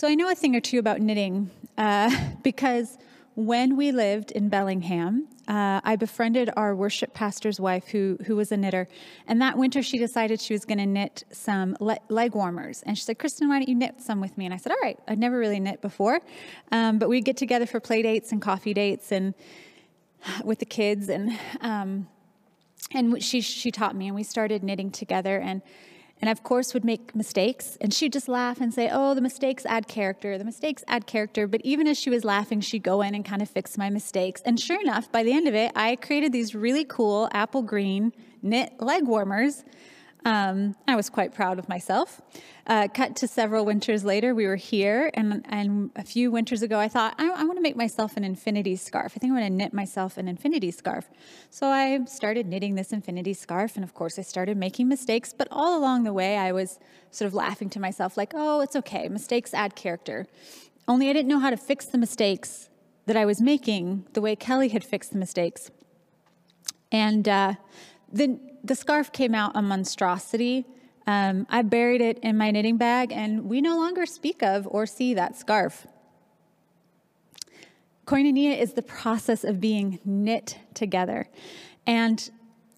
So 0.00 0.09
I 0.09 0.14
know 0.14 0.30
a 0.30 0.35
thing 0.35 0.57
or 0.57 0.61
two 0.61 0.78
about 0.78 1.02
knitting 1.02 1.50
uh, 1.76 2.11
because 2.42 2.97
when 3.35 3.76
we 3.76 3.92
lived 3.92 4.30
in 4.30 4.49
Bellingham, 4.49 5.28
uh, 5.47 5.83
I 5.85 5.97
befriended 5.97 6.49
our 6.57 6.75
worship 6.75 7.12
pastor's 7.12 7.61
wife 7.61 7.88
who, 7.88 8.16
who 8.25 8.35
was 8.35 8.50
a 8.50 8.57
knitter. 8.57 8.88
And 9.26 9.42
that 9.42 9.59
winter, 9.59 9.83
she 9.83 9.99
decided 9.99 10.40
she 10.40 10.54
was 10.54 10.64
going 10.64 10.78
to 10.78 10.87
knit 10.87 11.25
some 11.33 11.76
le- 11.80 11.99
leg 12.09 12.35
warmers. 12.35 12.83
And 12.87 12.97
she 12.97 13.04
said, 13.04 13.19
Kristen, 13.19 13.50
why 13.50 13.59
don't 13.59 13.69
you 13.69 13.75
knit 13.75 14.00
some 14.00 14.23
with 14.23 14.38
me? 14.38 14.47
And 14.47 14.54
I 14.54 14.57
said, 14.57 14.73
all 14.73 14.78
right. 14.83 14.99
I'd 15.07 15.19
never 15.19 15.38
really 15.38 15.61
knit 15.61 15.83
before. 15.83 16.21
Um, 16.73 16.99
but 16.99 17.11
we'd 17.11 17.26
get 17.26 17.37
together 17.37 17.66
for 17.66 17.78
play 17.78 18.00
dates 18.00 18.33
and 18.33 18.40
coffee 18.40 18.73
dates 18.73 19.12
and 19.12 19.35
with 20.45 20.61
the 20.61 20.64
kids. 20.64 21.11
And, 21.11 21.38
um, 21.61 22.09
and 22.90 23.23
she, 23.23 23.42
she 23.42 23.71
taught 23.71 23.95
me, 23.95 24.07
and 24.07 24.16
we 24.16 24.23
started 24.23 24.64
knitting 24.64 24.92
together. 24.92 25.37
And 25.37 25.61
and 26.21 26.31
of 26.31 26.43
course 26.43 26.75
would 26.75 26.85
make 26.85 27.15
mistakes 27.15 27.77
and 27.81 27.93
she'd 27.93 28.12
just 28.12 28.29
laugh 28.29 28.61
and 28.61 28.73
say 28.73 28.89
oh 28.93 29.15
the 29.15 29.21
mistakes 29.21 29.65
add 29.67 29.89
character 29.89 30.39
the 30.39 30.45
mistakes 30.45 30.85
add 30.89 31.07
character. 31.07 31.47
But 31.47 31.61
even 31.65 31.87
as 31.87 31.99
she 31.99 32.11
was 32.11 32.25
laughing 32.25 32.61
she'd 32.61 32.83
go 32.83 33.03
in 33.03 33.15
and 33.15 33.25
kind 33.25 33.43
of 33.43 33.49
fix 33.49 33.79
my 33.79 33.91
mistakes. 33.91 34.43
And 34.45 34.59
sure 34.59 34.81
enough 34.81 35.11
by 35.11 35.23
the 35.23 35.33
end 35.33 35.49
of 35.49 35.55
it 35.55 35.73
i 35.75 35.97
created 35.97 36.33
these 36.33 36.55
really 36.55 36.85
cool 36.85 37.29
apple 37.33 37.62
green 37.62 38.12
knit 38.43 38.73
leg 38.81 39.07
warmers 39.07 39.65
um, 40.25 40.77
I 40.87 40.97
was 40.97 41.09
quite 41.09 41.35
proud 41.35 41.59
of 41.59 41.69
myself. 41.69 42.21
Uh, 42.67 42.89
cut 42.89 43.17
to 43.17 43.27
several 43.27 43.65
winters 43.65 44.05
later, 44.05 44.35
we 44.35 44.47
were 44.47 44.57
here, 44.57 45.11
and, 45.15 45.45
and 45.49 45.91
a 45.97 46.05
few 46.05 46.31
winters 46.31 46.62
ago, 46.62 46.79
I 46.79 46.89
thought, 46.89 47.15
I, 47.19 47.29
I 47.31 47.45
want 47.45 47.57
to 47.57 47.62
make 47.62 47.77
myself 47.77 48.17
an 48.17 48.25
infinity 48.25 48.77
scarf. 48.77 49.12
I 49.17 49.19
think 49.19 49.33
I'm 49.33 49.39
going 49.39 49.50
to 49.50 49.57
knit 49.57 49.73
myself 49.73 50.19
an 50.19 50.29
infinity 50.29 50.71
scarf. 50.71 51.09
So 51.49 51.67
I 51.69 52.05
started 52.05 52.47
knitting 52.47 52.75
this 52.75 52.93
infinity 52.93 53.35
scarf, 53.35 53.77
and 53.77 53.85
of 53.85 53.95
course, 53.95 54.19
I 54.19 54.23
started 54.23 54.57
making 54.57 54.89
mistakes, 54.89 55.35
but 55.37 55.49
all 55.50 55.79
along 55.79 56.05
the 56.05 56.12
way, 56.12 56.37
I 56.37 56.53
was 56.53 56.79
sort 57.11 57.27
of 57.27 57.35
laughing 57.35 57.71
to 57.71 57.81
myself, 57.81 58.17
like, 58.17 58.33
oh, 58.35 58.61
it's 58.61 58.77
okay, 58.77 59.09
mistakes 59.09 59.55
add 59.55 59.75
character. 59.75 60.27
Only 60.87 61.09
I 61.09 61.12
didn't 61.12 61.29
know 61.29 61.39
how 61.39 61.50
to 61.50 61.57
fix 61.57 61.87
the 61.87 61.99
mistakes 61.99 62.69
that 63.07 63.17
I 63.17 63.25
was 63.25 63.41
making 63.41 64.07
the 64.12 64.21
way 64.21 64.37
Kelly 64.37 64.69
had 64.69 64.85
fixed 64.85 65.12
the 65.12 65.19
mistakes. 65.19 65.71
And 66.93 67.29
uh, 67.29 67.55
then 68.12 68.50
the 68.62 68.75
scarf 68.75 69.12
came 69.12 69.35
out 69.35 69.52
a 69.55 69.62
monstrosity. 69.62 70.67
Um, 71.07 71.47
I 71.50 71.62
buried 71.62 72.00
it 72.00 72.19
in 72.21 72.37
my 72.37 72.50
knitting 72.50 72.76
bag, 72.76 73.12
and 73.12 73.47
we 73.47 73.61
no 73.61 73.76
longer 73.76 74.07
speak 74.07 74.43
of 74.43 74.69
or 74.71 74.87
see 74.87 75.14
that 75.14 75.37
scarf. 75.37 75.87
Koinonia 78.07 78.59
is 78.59 78.75
the 78.75 78.83
process 78.83 79.45
of 79.45 79.61
being 79.61 80.00
knit 80.05 80.59
together. 80.75 81.29
And 81.87 82.31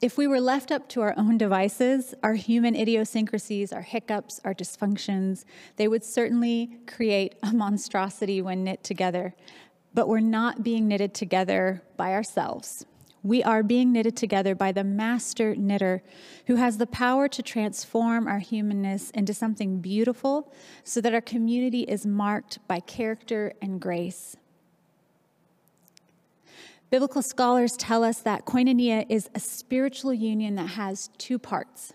if 0.02 0.18
we 0.18 0.26
were 0.26 0.40
left 0.40 0.70
up 0.70 0.88
to 0.90 1.00
our 1.00 1.14
own 1.16 1.38
devices, 1.38 2.12
our 2.22 2.34
human 2.34 2.74
idiosyncrasies, 2.74 3.72
our 3.72 3.82
hiccups, 3.82 4.40
our 4.44 4.52
dysfunctions, 4.52 5.44
they 5.76 5.88
would 5.88 6.04
certainly 6.04 6.76
create 6.86 7.36
a 7.42 7.52
monstrosity 7.52 8.42
when 8.42 8.64
knit 8.64 8.82
together. 8.82 9.34
But 9.94 10.08
we're 10.08 10.20
not 10.20 10.62
being 10.62 10.88
knitted 10.88 11.14
together 11.14 11.82
by 11.96 12.12
ourselves. 12.12 12.84
We 13.24 13.42
are 13.42 13.62
being 13.62 13.92
knitted 13.92 14.16
together 14.16 14.54
by 14.54 14.72
the 14.72 14.82
master 14.82 15.54
knitter 15.54 16.02
who 16.46 16.56
has 16.56 16.78
the 16.78 16.86
power 16.86 17.28
to 17.28 17.42
transform 17.42 18.26
our 18.26 18.40
humanness 18.40 19.10
into 19.10 19.32
something 19.32 19.80
beautiful 19.80 20.52
so 20.82 21.00
that 21.00 21.14
our 21.14 21.20
community 21.20 21.82
is 21.82 22.04
marked 22.04 22.58
by 22.66 22.80
character 22.80 23.52
and 23.62 23.80
grace. 23.80 24.36
Biblical 26.90 27.22
scholars 27.22 27.76
tell 27.76 28.02
us 28.04 28.18
that 28.18 28.44
koinonia 28.44 29.06
is 29.08 29.30
a 29.34 29.40
spiritual 29.40 30.12
union 30.12 30.56
that 30.56 30.70
has 30.70 31.08
two 31.16 31.38
parts. 31.38 31.94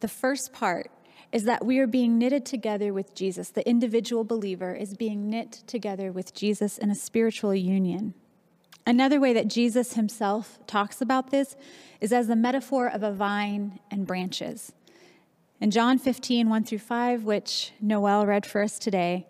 The 0.00 0.08
first 0.08 0.52
part 0.52 0.90
is 1.32 1.44
that 1.44 1.64
we 1.64 1.78
are 1.78 1.86
being 1.86 2.18
knitted 2.18 2.44
together 2.44 2.92
with 2.92 3.14
Jesus. 3.14 3.50
The 3.50 3.68
individual 3.68 4.24
believer 4.24 4.74
is 4.74 4.94
being 4.94 5.30
knit 5.30 5.52
together 5.66 6.10
with 6.10 6.34
Jesus 6.34 6.78
in 6.78 6.90
a 6.90 6.94
spiritual 6.94 7.54
union. 7.54 8.14
Another 8.90 9.20
way 9.20 9.32
that 9.34 9.46
Jesus 9.46 9.92
himself 9.92 10.58
talks 10.66 11.00
about 11.00 11.30
this 11.30 11.54
is 12.00 12.12
as 12.12 12.26
the 12.26 12.34
metaphor 12.34 12.88
of 12.88 13.04
a 13.04 13.12
vine 13.12 13.78
and 13.88 14.04
branches. 14.04 14.72
In 15.60 15.70
John 15.70 15.96
15, 15.96 16.48
1 16.48 16.64
through 16.64 16.78
5, 16.78 17.22
which 17.22 17.70
Noel 17.80 18.26
read 18.26 18.44
for 18.44 18.60
us 18.60 18.80
today, 18.80 19.28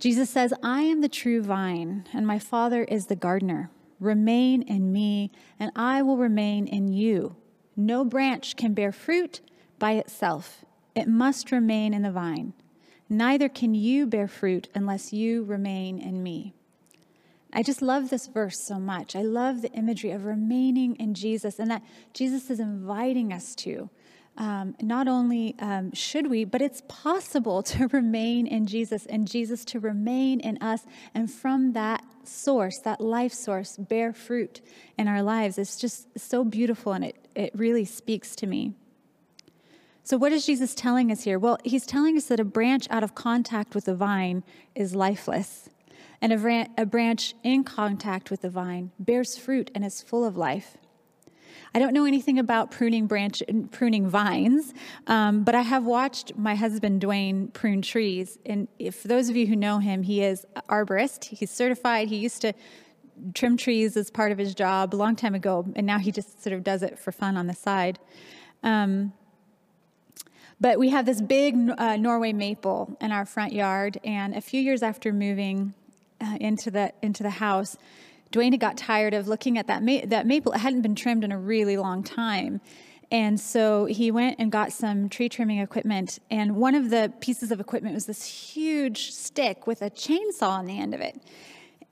Jesus 0.00 0.30
says, 0.30 0.54
I 0.62 0.80
am 0.80 1.02
the 1.02 1.10
true 1.10 1.42
vine, 1.42 2.06
and 2.14 2.26
my 2.26 2.38
Father 2.38 2.84
is 2.84 3.04
the 3.04 3.16
gardener. 3.16 3.68
Remain 4.00 4.62
in 4.62 4.94
me, 4.94 5.30
and 5.60 5.72
I 5.76 6.00
will 6.00 6.16
remain 6.16 6.66
in 6.66 6.88
you. 6.88 7.36
No 7.76 8.02
branch 8.02 8.56
can 8.56 8.72
bear 8.72 8.92
fruit 8.92 9.42
by 9.78 9.92
itself, 9.92 10.64
it 10.94 11.06
must 11.06 11.52
remain 11.52 11.92
in 11.92 12.00
the 12.00 12.10
vine. 12.10 12.54
Neither 13.10 13.50
can 13.50 13.74
you 13.74 14.06
bear 14.06 14.26
fruit 14.26 14.70
unless 14.74 15.12
you 15.12 15.44
remain 15.44 15.98
in 15.98 16.22
me. 16.22 16.55
I 17.56 17.62
just 17.62 17.80
love 17.80 18.10
this 18.10 18.26
verse 18.26 18.60
so 18.60 18.78
much. 18.78 19.16
I 19.16 19.22
love 19.22 19.62
the 19.62 19.72
imagery 19.72 20.10
of 20.10 20.26
remaining 20.26 20.94
in 20.96 21.14
Jesus 21.14 21.58
and 21.58 21.70
that 21.70 21.82
Jesus 22.12 22.50
is 22.50 22.60
inviting 22.60 23.32
us 23.32 23.54
to. 23.56 23.88
Um, 24.36 24.76
not 24.82 25.08
only 25.08 25.54
um, 25.58 25.90
should 25.94 26.28
we, 26.28 26.44
but 26.44 26.60
it's 26.60 26.82
possible 26.86 27.62
to 27.72 27.88
remain 27.88 28.46
in 28.46 28.66
Jesus 28.66 29.06
and 29.06 29.26
Jesus 29.26 29.64
to 29.66 29.80
remain 29.80 30.38
in 30.40 30.58
us. 30.58 30.82
And 31.14 31.30
from 31.30 31.72
that 31.72 32.04
source, 32.24 32.78
that 32.80 33.00
life 33.00 33.32
source, 33.32 33.78
bear 33.78 34.12
fruit 34.12 34.60
in 34.98 35.08
our 35.08 35.22
lives. 35.22 35.56
It's 35.56 35.78
just 35.78 36.08
so 36.18 36.44
beautiful 36.44 36.92
and 36.92 37.06
it, 37.06 37.26
it 37.34 37.52
really 37.54 37.86
speaks 37.86 38.36
to 38.36 38.46
me. 38.46 38.74
So, 40.04 40.18
what 40.18 40.30
is 40.30 40.44
Jesus 40.44 40.74
telling 40.74 41.10
us 41.10 41.24
here? 41.24 41.38
Well, 41.38 41.58
he's 41.64 41.86
telling 41.86 42.18
us 42.18 42.26
that 42.26 42.38
a 42.38 42.44
branch 42.44 42.86
out 42.90 43.02
of 43.02 43.14
contact 43.14 43.74
with 43.74 43.86
the 43.86 43.94
vine 43.94 44.44
is 44.74 44.94
lifeless, 44.94 45.70
and 46.20 46.32
a, 46.32 46.86
branch 46.86 47.34
in 47.42 47.64
contact 47.64 48.30
with 48.30 48.42
the 48.42 48.50
vine 48.50 48.90
bears 48.98 49.36
fruit 49.36 49.70
and 49.74 49.84
is 49.84 50.02
full 50.02 50.24
of 50.24 50.36
life. 50.36 50.76
I 51.74 51.78
don't 51.78 51.92
know 51.92 52.06
anything 52.06 52.38
about 52.38 52.70
pruning 52.70 53.06
branch 53.06 53.42
pruning 53.70 54.08
vines, 54.08 54.72
um, 55.06 55.44
but 55.44 55.54
I 55.54 55.60
have 55.60 55.84
watched 55.84 56.36
my 56.36 56.54
husband 56.54 57.02
Dwayne 57.02 57.52
prune 57.52 57.82
trees. 57.82 58.38
And 58.46 58.68
if, 58.78 59.02
those 59.02 59.28
of 59.28 59.36
you 59.36 59.46
who 59.46 59.56
know 59.56 59.78
him, 59.78 60.02
he 60.02 60.22
is 60.22 60.46
arborist. 60.70 61.24
He's 61.24 61.50
certified. 61.50 62.08
He 62.08 62.16
used 62.16 62.40
to 62.42 62.54
trim 63.34 63.56
trees 63.56 63.96
as 63.96 64.10
part 64.10 64.32
of 64.32 64.38
his 64.38 64.54
job 64.54 64.94
a 64.94 64.96
long 64.96 65.16
time 65.16 65.34
ago, 65.34 65.66
and 65.76 65.86
now 65.86 65.98
he 65.98 66.10
just 66.10 66.42
sort 66.42 66.54
of 66.54 66.64
does 66.64 66.82
it 66.82 66.98
for 66.98 67.12
fun 67.12 67.36
on 67.36 67.46
the 67.46 67.54
side. 67.54 67.98
Um, 68.62 69.12
but 70.60 70.78
we 70.78 70.88
have 70.88 71.04
this 71.04 71.20
big 71.20 71.56
uh, 71.76 71.96
Norway 71.96 72.32
maple 72.32 72.96
in 73.00 73.12
our 73.12 73.26
front 73.26 73.52
yard, 73.52 73.98
and 74.02 74.34
a 74.34 74.40
few 74.40 74.60
years 74.60 74.82
after 74.82 75.12
moving 75.12 75.74
uh, 76.20 76.36
into 76.40 76.70
the 76.70 76.92
into 77.02 77.22
the 77.22 77.30
house, 77.30 77.76
Dwayne 78.32 78.52
had 78.52 78.60
got 78.60 78.76
tired 78.76 79.14
of 79.14 79.28
looking 79.28 79.58
at 79.58 79.66
that 79.66 79.82
ma- 79.82 80.04
that 80.04 80.26
maple. 80.26 80.52
It 80.52 80.58
hadn't 80.58 80.82
been 80.82 80.94
trimmed 80.94 81.24
in 81.24 81.32
a 81.32 81.38
really 81.38 81.76
long 81.76 82.02
time, 82.02 82.60
and 83.10 83.38
so 83.38 83.84
he 83.86 84.10
went 84.10 84.36
and 84.38 84.50
got 84.50 84.72
some 84.72 85.08
tree 85.08 85.28
trimming 85.28 85.58
equipment. 85.58 86.18
And 86.30 86.56
one 86.56 86.74
of 86.74 86.90
the 86.90 87.12
pieces 87.20 87.50
of 87.50 87.60
equipment 87.60 87.94
was 87.94 88.06
this 88.06 88.24
huge 88.24 89.12
stick 89.12 89.66
with 89.66 89.82
a 89.82 89.90
chainsaw 89.90 90.50
on 90.50 90.66
the 90.66 90.78
end 90.78 90.94
of 90.94 91.00
it. 91.00 91.20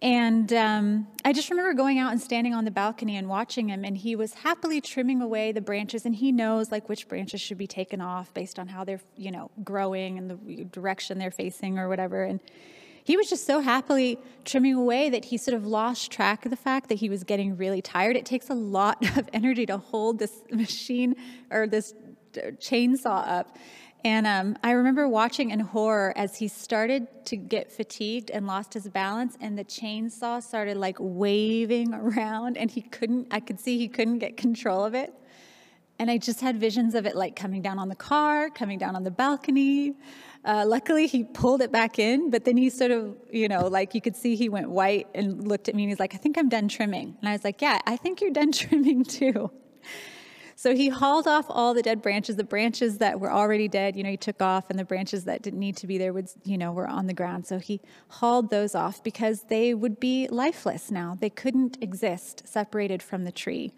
And 0.02 0.52
um, 0.52 1.06
I 1.24 1.32
just 1.32 1.48
remember 1.48 1.72
going 1.72 1.98
out 1.98 2.12
and 2.12 2.20
standing 2.20 2.52
on 2.52 2.66
the 2.66 2.70
balcony 2.70 3.16
and 3.16 3.26
watching 3.26 3.68
him, 3.70 3.84
and 3.84 3.96
he 3.96 4.16
was 4.16 4.34
happily 4.34 4.82
trimming 4.82 5.22
away 5.22 5.50
the 5.50 5.62
branches, 5.62 6.04
and 6.04 6.14
he 6.14 6.30
knows 6.30 6.70
like 6.70 6.90
which 6.90 7.08
branches 7.08 7.40
should 7.40 7.56
be 7.56 7.66
taken 7.66 8.02
off 8.02 8.34
based 8.34 8.58
on 8.58 8.68
how 8.68 8.84
they're, 8.84 9.00
you 9.16 9.30
know, 9.30 9.50
growing 9.62 10.18
and 10.18 10.30
the 10.30 10.64
direction 10.64 11.18
they're 11.18 11.30
facing 11.30 11.78
or 11.78 11.88
whatever. 11.88 12.22
And 12.22 12.40
he 13.04 13.16
was 13.18 13.28
just 13.28 13.46
so 13.46 13.60
happily 13.60 14.18
trimming 14.44 14.74
away 14.74 15.10
that 15.10 15.26
he 15.26 15.36
sort 15.36 15.54
of 15.54 15.66
lost 15.66 16.10
track 16.10 16.44
of 16.46 16.50
the 16.50 16.56
fact 16.56 16.88
that 16.88 16.96
he 16.96 17.10
was 17.10 17.22
getting 17.22 17.56
really 17.56 17.82
tired. 17.82 18.16
It 18.16 18.24
takes 18.24 18.48
a 18.50 18.54
lot 18.54 19.04
of 19.18 19.28
energy 19.32 19.66
to 19.66 19.76
hold 19.76 20.18
this 20.18 20.42
machine 20.50 21.14
or 21.50 21.66
this 21.66 21.94
chainsaw 22.32 23.28
up. 23.28 23.56
And 24.04 24.26
um, 24.26 24.56
I 24.62 24.72
remember 24.72 25.08
watching 25.08 25.50
in 25.50 25.60
horror 25.60 26.12
as 26.14 26.36
he 26.36 26.48
started 26.48 27.06
to 27.26 27.36
get 27.36 27.72
fatigued 27.72 28.30
and 28.30 28.46
lost 28.46 28.74
his 28.74 28.86
balance, 28.88 29.36
and 29.40 29.58
the 29.58 29.64
chainsaw 29.64 30.42
started 30.42 30.76
like 30.76 30.96
waving 30.98 31.94
around, 31.94 32.58
and 32.58 32.70
he 32.70 32.82
couldn't, 32.82 33.28
I 33.30 33.40
could 33.40 33.58
see 33.60 33.78
he 33.78 33.88
couldn't 33.88 34.18
get 34.18 34.36
control 34.36 34.84
of 34.84 34.94
it. 34.94 35.14
And 35.98 36.10
I 36.10 36.18
just 36.18 36.40
had 36.40 36.58
visions 36.58 36.94
of 36.94 37.06
it 37.06 37.16
like 37.16 37.36
coming 37.36 37.62
down 37.62 37.78
on 37.78 37.88
the 37.88 37.94
car, 37.94 38.50
coming 38.50 38.78
down 38.78 38.96
on 38.96 39.04
the 39.04 39.10
balcony. 39.10 39.94
Uh, 40.44 40.64
luckily, 40.66 41.06
he 41.06 41.24
pulled 41.24 41.62
it 41.62 41.72
back 41.72 41.98
in, 41.98 42.30
but 42.30 42.44
then 42.44 42.56
he 42.56 42.68
sort 42.68 42.90
of, 42.90 43.16
you 43.30 43.48
know, 43.48 43.66
like 43.66 43.94
you 43.94 44.00
could 44.00 44.14
see 44.14 44.36
he 44.36 44.48
went 44.48 44.68
white 44.68 45.08
and 45.14 45.48
looked 45.48 45.68
at 45.68 45.74
me 45.74 45.84
and 45.84 45.90
he's 45.90 46.00
like, 46.00 46.14
I 46.14 46.18
think 46.18 46.36
I'm 46.36 46.50
done 46.50 46.68
trimming. 46.68 47.16
And 47.20 47.28
I 47.28 47.32
was 47.32 47.44
like, 47.44 47.62
Yeah, 47.62 47.78
I 47.86 47.96
think 47.96 48.20
you're 48.20 48.30
done 48.30 48.52
trimming 48.62 49.04
too. 49.04 49.50
So 50.56 50.74
he 50.74 50.88
hauled 50.88 51.26
off 51.26 51.46
all 51.48 51.74
the 51.74 51.82
dead 51.82 52.00
branches, 52.00 52.36
the 52.36 52.44
branches 52.44 52.98
that 52.98 53.18
were 53.18 53.32
already 53.32 53.66
dead, 53.66 53.96
you 53.96 54.02
know, 54.04 54.10
he 54.10 54.16
took 54.16 54.40
off, 54.40 54.70
and 54.70 54.78
the 54.78 54.84
branches 54.84 55.24
that 55.24 55.42
didn't 55.42 55.58
need 55.58 55.76
to 55.78 55.86
be 55.86 55.98
there 55.98 56.12
would, 56.12 56.28
you 56.44 56.56
know, 56.56 56.72
were 56.72 56.86
on 56.86 57.06
the 57.06 57.14
ground. 57.14 57.46
So 57.46 57.58
he 57.58 57.80
hauled 58.08 58.50
those 58.50 58.74
off 58.74 59.02
because 59.02 59.44
they 59.48 59.74
would 59.74 59.98
be 59.98 60.28
lifeless 60.28 60.90
now. 60.90 61.16
They 61.20 61.30
couldn't 61.30 61.78
exist 61.82 62.46
separated 62.46 63.02
from 63.02 63.24
the 63.24 63.32
tree. 63.32 63.74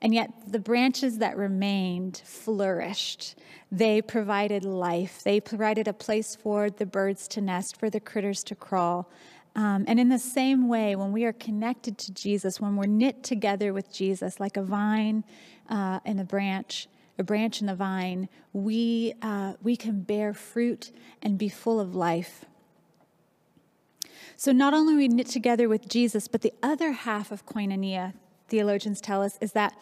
And 0.00 0.14
yet 0.14 0.30
the 0.46 0.60
branches 0.60 1.18
that 1.18 1.36
remained 1.36 2.22
flourished. 2.24 3.36
They 3.72 4.00
provided 4.00 4.64
life. 4.64 5.22
They 5.24 5.40
provided 5.40 5.88
a 5.88 5.92
place 5.92 6.36
for 6.36 6.70
the 6.70 6.86
birds 6.86 7.26
to 7.28 7.40
nest, 7.40 7.76
for 7.76 7.90
the 7.90 8.00
critters 8.00 8.44
to 8.44 8.54
crawl. 8.54 9.10
Um, 9.56 9.84
and 9.88 9.98
in 9.98 10.08
the 10.08 10.18
same 10.18 10.68
way, 10.68 10.94
when 10.94 11.10
we 11.10 11.24
are 11.24 11.32
connected 11.32 11.98
to 11.98 12.12
Jesus, 12.12 12.60
when 12.60 12.76
we're 12.76 12.86
knit 12.86 13.24
together 13.24 13.72
with 13.72 13.92
Jesus, 13.92 14.38
like 14.38 14.56
a 14.56 14.62
vine 14.62 15.24
uh, 15.68 15.98
and 16.04 16.20
a 16.20 16.24
branch, 16.24 16.86
a 17.18 17.24
branch 17.24 17.60
and 17.60 17.68
a 17.68 17.74
vine, 17.74 18.28
we, 18.52 19.14
uh, 19.20 19.54
we 19.60 19.76
can 19.76 20.02
bear 20.02 20.32
fruit 20.32 20.92
and 21.22 21.36
be 21.38 21.48
full 21.48 21.80
of 21.80 21.96
life. 21.96 22.44
So 24.36 24.52
not 24.52 24.74
only 24.74 24.94
we 24.94 25.08
knit 25.08 25.26
together 25.26 25.68
with 25.68 25.88
Jesus, 25.88 26.28
but 26.28 26.42
the 26.42 26.54
other 26.62 26.92
half 26.92 27.32
of 27.32 27.44
koinonia, 27.44 28.14
theologians 28.48 29.00
tell 29.00 29.22
us, 29.22 29.38
is 29.40 29.52
that 29.52 29.74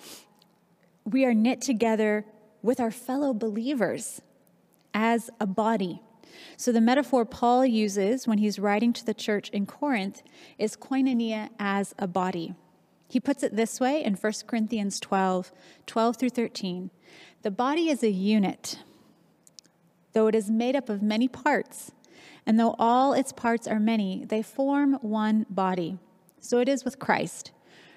we 1.04 1.24
are 1.24 1.34
knit 1.34 1.60
together 1.60 2.24
with 2.62 2.80
our 2.80 2.90
fellow 2.90 3.32
believers 3.32 4.20
as 4.92 5.30
a 5.40 5.46
body. 5.46 6.02
So, 6.56 6.72
the 6.72 6.80
metaphor 6.80 7.24
Paul 7.24 7.64
uses 7.64 8.26
when 8.26 8.38
he's 8.38 8.58
writing 8.58 8.92
to 8.94 9.06
the 9.06 9.14
church 9.14 9.48
in 9.50 9.66
Corinth 9.66 10.22
is 10.58 10.76
koinonia 10.76 11.50
as 11.58 11.94
a 11.98 12.06
body. 12.06 12.54
He 13.08 13.20
puts 13.20 13.42
it 13.42 13.54
this 13.54 13.78
way 13.78 14.02
in 14.02 14.14
1 14.14 14.32
Corinthians 14.46 14.98
12 15.00 15.52
12 15.86 16.16
through 16.16 16.30
13. 16.30 16.90
The 17.42 17.50
body 17.50 17.88
is 17.88 18.02
a 18.02 18.10
unit, 18.10 18.80
though 20.12 20.26
it 20.26 20.34
is 20.34 20.50
made 20.50 20.74
up 20.74 20.88
of 20.88 21.02
many 21.02 21.28
parts, 21.28 21.92
and 22.44 22.58
though 22.58 22.74
all 22.78 23.12
its 23.12 23.32
parts 23.32 23.68
are 23.68 23.80
many, 23.80 24.24
they 24.24 24.42
form 24.42 24.94
one 25.02 25.46
body. 25.48 25.98
So 26.40 26.58
it 26.58 26.68
is 26.68 26.84
with 26.84 26.98
Christ. 26.98 27.52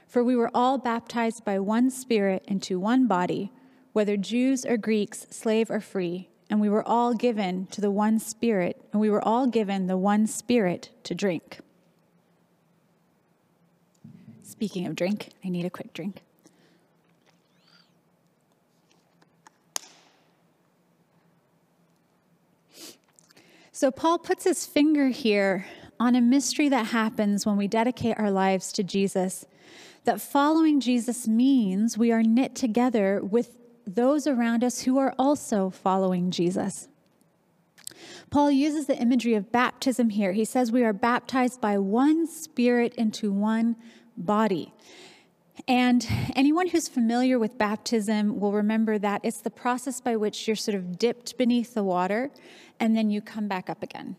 For 0.09 0.23
we 0.23 0.35
were 0.35 0.51
all 0.53 0.77
baptized 0.77 1.45
by 1.45 1.59
one 1.59 1.89
Spirit 1.89 2.43
into 2.47 2.77
one 2.79 3.07
body, 3.07 3.53
whether 3.93 4.17
Jews 4.17 4.65
or 4.65 4.75
Greeks, 4.75 5.25
slave 5.29 5.71
or 5.71 5.79
free 5.79 6.29
and 6.49 6.59
we 6.59 6.69
were 6.69 6.87
all 6.87 7.13
given 7.13 7.67
to 7.67 7.79
the 7.79 7.91
one 7.91 8.19
Spirit, 8.19 8.81
and 8.91 8.99
we 8.99 9.09
were 9.09 9.23
all 9.23 9.45
given 9.45 9.87
the 9.87 9.97
one 9.97 10.25
Spirit 10.25 10.89
to 11.03 11.13
drink. 11.13 11.59
Speaking 14.41 14.87
of 14.87 14.95
drink, 14.95 15.29
I 15.45 15.49
need 15.49 15.65
a 15.65 15.69
quick 15.69 15.93
drink. 15.93 16.23
So, 23.71 23.91
Paul 23.91 24.17
puts 24.17 24.43
his 24.43 24.65
finger 24.65 25.07
here 25.07 25.67
on 25.99 26.15
a 26.15 26.19
mystery 26.19 26.67
that 26.67 26.87
happens 26.87 27.45
when 27.45 27.55
we 27.55 27.67
dedicate 27.67 28.17
our 28.19 28.31
lives 28.31 28.73
to 28.73 28.83
Jesus. 28.83 29.45
That 30.05 30.21
following 30.21 30.79
Jesus 30.79 31.27
means 31.27 31.97
we 31.97 32.11
are 32.11 32.23
knit 32.23 32.55
together 32.55 33.21
with 33.23 33.57
those 33.85 34.27
around 34.27 34.63
us 34.63 34.81
who 34.81 34.97
are 34.97 35.13
also 35.17 35.69
following 35.69 36.31
Jesus. 36.31 36.87
Paul 38.29 38.51
uses 38.51 38.85
the 38.85 38.97
imagery 38.97 39.33
of 39.33 39.51
baptism 39.51 40.09
here. 40.09 40.31
He 40.31 40.45
says 40.45 40.71
we 40.71 40.83
are 40.83 40.93
baptized 40.93 41.59
by 41.59 41.77
one 41.77 42.27
spirit 42.27 42.93
into 42.95 43.31
one 43.31 43.75
body. 44.15 44.73
And 45.67 46.07
anyone 46.35 46.67
who's 46.67 46.87
familiar 46.87 47.37
with 47.37 47.57
baptism 47.57 48.39
will 48.39 48.53
remember 48.53 48.97
that 48.97 49.21
it's 49.23 49.41
the 49.41 49.49
process 49.49 49.99
by 49.99 50.15
which 50.15 50.47
you're 50.47 50.55
sort 50.55 50.75
of 50.75 50.97
dipped 50.97 51.37
beneath 51.37 51.73
the 51.73 51.83
water 51.83 52.31
and 52.79 52.95
then 52.95 53.09
you 53.09 53.21
come 53.21 53.47
back 53.47 53.69
up 53.69 53.83
again. 53.83 54.15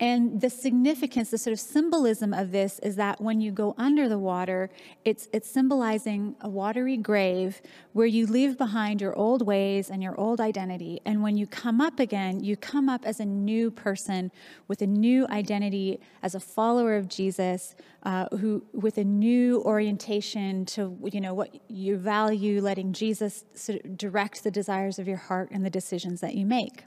And 0.00 0.40
the 0.40 0.50
significance, 0.50 1.30
the 1.30 1.38
sort 1.38 1.52
of 1.52 1.60
symbolism 1.60 2.34
of 2.34 2.50
this 2.50 2.80
is 2.80 2.96
that 2.96 3.20
when 3.20 3.40
you 3.40 3.52
go 3.52 3.76
under 3.78 4.08
the 4.08 4.18
water, 4.18 4.68
it's, 5.04 5.28
it's 5.32 5.48
symbolizing 5.48 6.34
a 6.40 6.48
watery 6.48 6.96
grave 6.96 7.62
where 7.92 8.06
you 8.06 8.26
leave 8.26 8.58
behind 8.58 9.00
your 9.00 9.16
old 9.16 9.46
ways 9.46 9.90
and 9.90 10.02
your 10.02 10.18
old 10.18 10.40
identity. 10.40 11.00
And 11.04 11.22
when 11.22 11.36
you 11.36 11.46
come 11.46 11.80
up 11.80 12.00
again, 12.00 12.42
you 12.42 12.56
come 12.56 12.88
up 12.88 13.06
as 13.06 13.20
a 13.20 13.24
new 13.24 13.70
person 13.70 14.32
with 14.66 14.82
a 14.82 14.86
new 14.86 15.28
identity 15.28 16.00
as 16.22 16.34
a 16.34 16.40
follower 16.40 16.96
of 16.96 17.08
Jesus, 17.08 17.76
uh, 18.02 18.26
who 18.36 18.64
with 18.72 18.98
a 18.98 19.04
new 19.04 19.62
orientation 19.62 20.64
to 20.66 20.98
you 21.12 21.20
know 21.20 21.34
what 21.34 21.54
you 21.68 21.96
value, 21.96 22.60
letting 22.60 22.92
Jesus 22.92 23.44
sort 23.54 23.84
of 23.84 23.96
direct 23.96 24.42
the 24.42 24.50
desires 24.50 24.98
of 24.98 25.06
your 25.06 25.18
heart 25.18 25.50
and 25.52 25.64
the 25.64 25.70
decisions 25.70 26.20
that 26.20 26.34
you 26.34 26.44
make. 26.44 26.84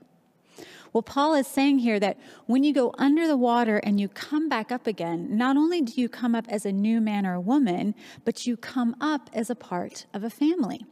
Well, 0.93 1.02
Paul 1.02 1.36
is 1.36 1.47
saying 1.47 1.80
here 1.80 2.00
that 2.00 2.17
when 2.45 2.63
you 2.63 2.73
go 2.73 2.93
under 2.97 3.28
the 3.28 3.38
water 3.38 3.78
and 3.78 4.00
you 4.00 4.08
come 4.08 4.50
back 4.50 4.71
up 4.71 4.88
again, 4.88 5.38
not 5.38 5.58
only 5.58 5.82
do 5.82 6.00
you 6.00 6.10
come 6.10 6.36
up 6.36 6.45
as 6.50 6.65
a 6.65 6.71
new 6.71 7.02
man 7.02 7.26
or 7.26 7.34
a 7.34 7.41
woman, 7.41 7.95
but 8.26 8.47
you 8.47 8.58
come 8.58 8.95
up 9.02 9.30
as 9.34 9.50
a 9.50 9.56
part 9.56 10.06
of 10.13 10.23
a 10.23 10.30
family. 10.30 10.86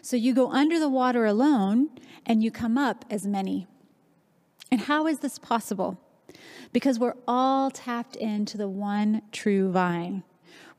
So 0.00 0.16
you 0.16 0.34
go 0.34 0.50
under 0.50 0.78
the 0.78 0.88
water 0.88 1.24
alone 1.26 1.90
and 2.26 2.42
you 2.42 2.50
come 2.50 2.78
up 2.78 3.04
as 3.10 3.26
many. 3.26 3.66
And 4.70 4.82
how 4.82 5.06
is 5.06 5.18
this 5.18 5.38
possible? 5.38 6.00
Because 6.72 6.98
we're 6.98 7.16
all 7.28 7.70
tapped 7.70 8.16
into 8.16 8.56
the 8.56 8.68
one 8.68 9.22
true 9.32 9.70
vine. 9.70 10.24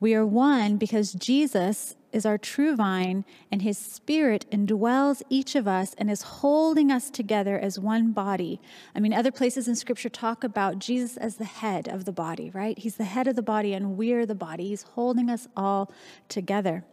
We 0.03 0.15
are 0.15 0.25
one 0.25 0.75
because 0.75 1.13
Jesus 1.13 1.95
is 2.11 2.25
our 2.25 2.37
true 2.37 2.75
vine, 2.75 3.23
and 3.49 3.61
his 3.61 3.77
spirit 3.77 4.45
indwells 4.51 5.21
each 5.29 5.55
of 5.55 5.65
us 5.65 5.95
and 5.97 6.11
is 6.11 6.23
holding 6.23 6.91
us 6.91 7.09
together 7.09 7.57
as 7.57 7.79
one 7.79 8.11
body. 8.11 8.59
I 8.93 8.99
mean, 8.99 9.13
other 9.13 9.31
places 9.31 9.65
in 9.69 9.77
scripture 9.77 10.09
talk 10.09 10.43
about 10.43 10.77
Jesus 10.77 11.15
as 11.15 11.37
the 11.37 11.45
head 11.45 11.87
of 11.87 12.03
the 12.03 12.11
body, 12.11 12.49
right? 12.49 12.77
He's 12.77 12.97
the 12.97 13.05
head 13.05 13.29
of 13.29 13.37
the 13.37 13.41
body, 13.41 13.71
and 13.71 13.95
we're 13.95 14.25
the 14.25 14.35
body. 14.35 14.67
He's 14.67 14.81
holding 14.81 15.29
us 15.29 15.47
all 15.55 15.89
together. 16.27 16.83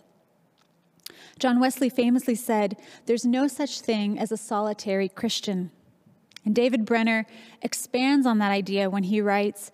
John 1.41 1.59
Wesley 1.59 1.91
famously 1.91 2.37
said, 2.37 2.77
There's 3.07 3.25
no 3.25 3.49
such 3.49 3.81
thing 3.81 4.21
as 4.21 4.31
a 4.31 4.37
solitary 4.37 5.09
Christian. 5.09 5.73
And 6.45 6.55
David 6.55 6.85
Benner 6.85 7.27
expands 7.61 8.25
on 8.25 8.39
that 8.39 8.53
idea 8.53 8.89
when 8.89 9.03
he 9.03 9.21
writes, 9.21 9.73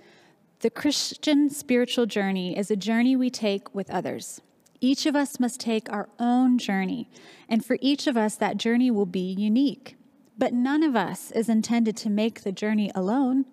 The 0.66 0.70
Christian 0.70 1.48
spiritual 1.48 2.06
journey 2.06 2.58
is 2.58 2.72
a 2.72 2.76
journey 2.76 3.14
we 3.14 3.30
take 3.30 3.72
with 3.72 3.88
others. 3.88 4.40
Each 4.80 5.06
of 5.06 5.14
us 5.14 5.38
must 5.38 5.60
take 5.60 5.88
our 5.92 6.08
own 6.18 6.58
journey, 6.58 7.08
and 7.48 7.64
for 7.64 7.78
each 7.80 8.08
of 8.08 8.16
us, 8.16 8.34
that 8.34 8.56
journey 8.56 8.90
will 8.90 9.06
be 9.06 9.32
unique. 9.32 9.96
But 10.36 10.52
none 10.52 10.82
of 10.82 10.96
us 10.96 11.30
is 11.30 11.48
intended 11.48 11.96
to 11.98 12.10
make 12.10 12.42
the 12.42 12.50
journey 12.50 12.90
alone. 12.96 13.44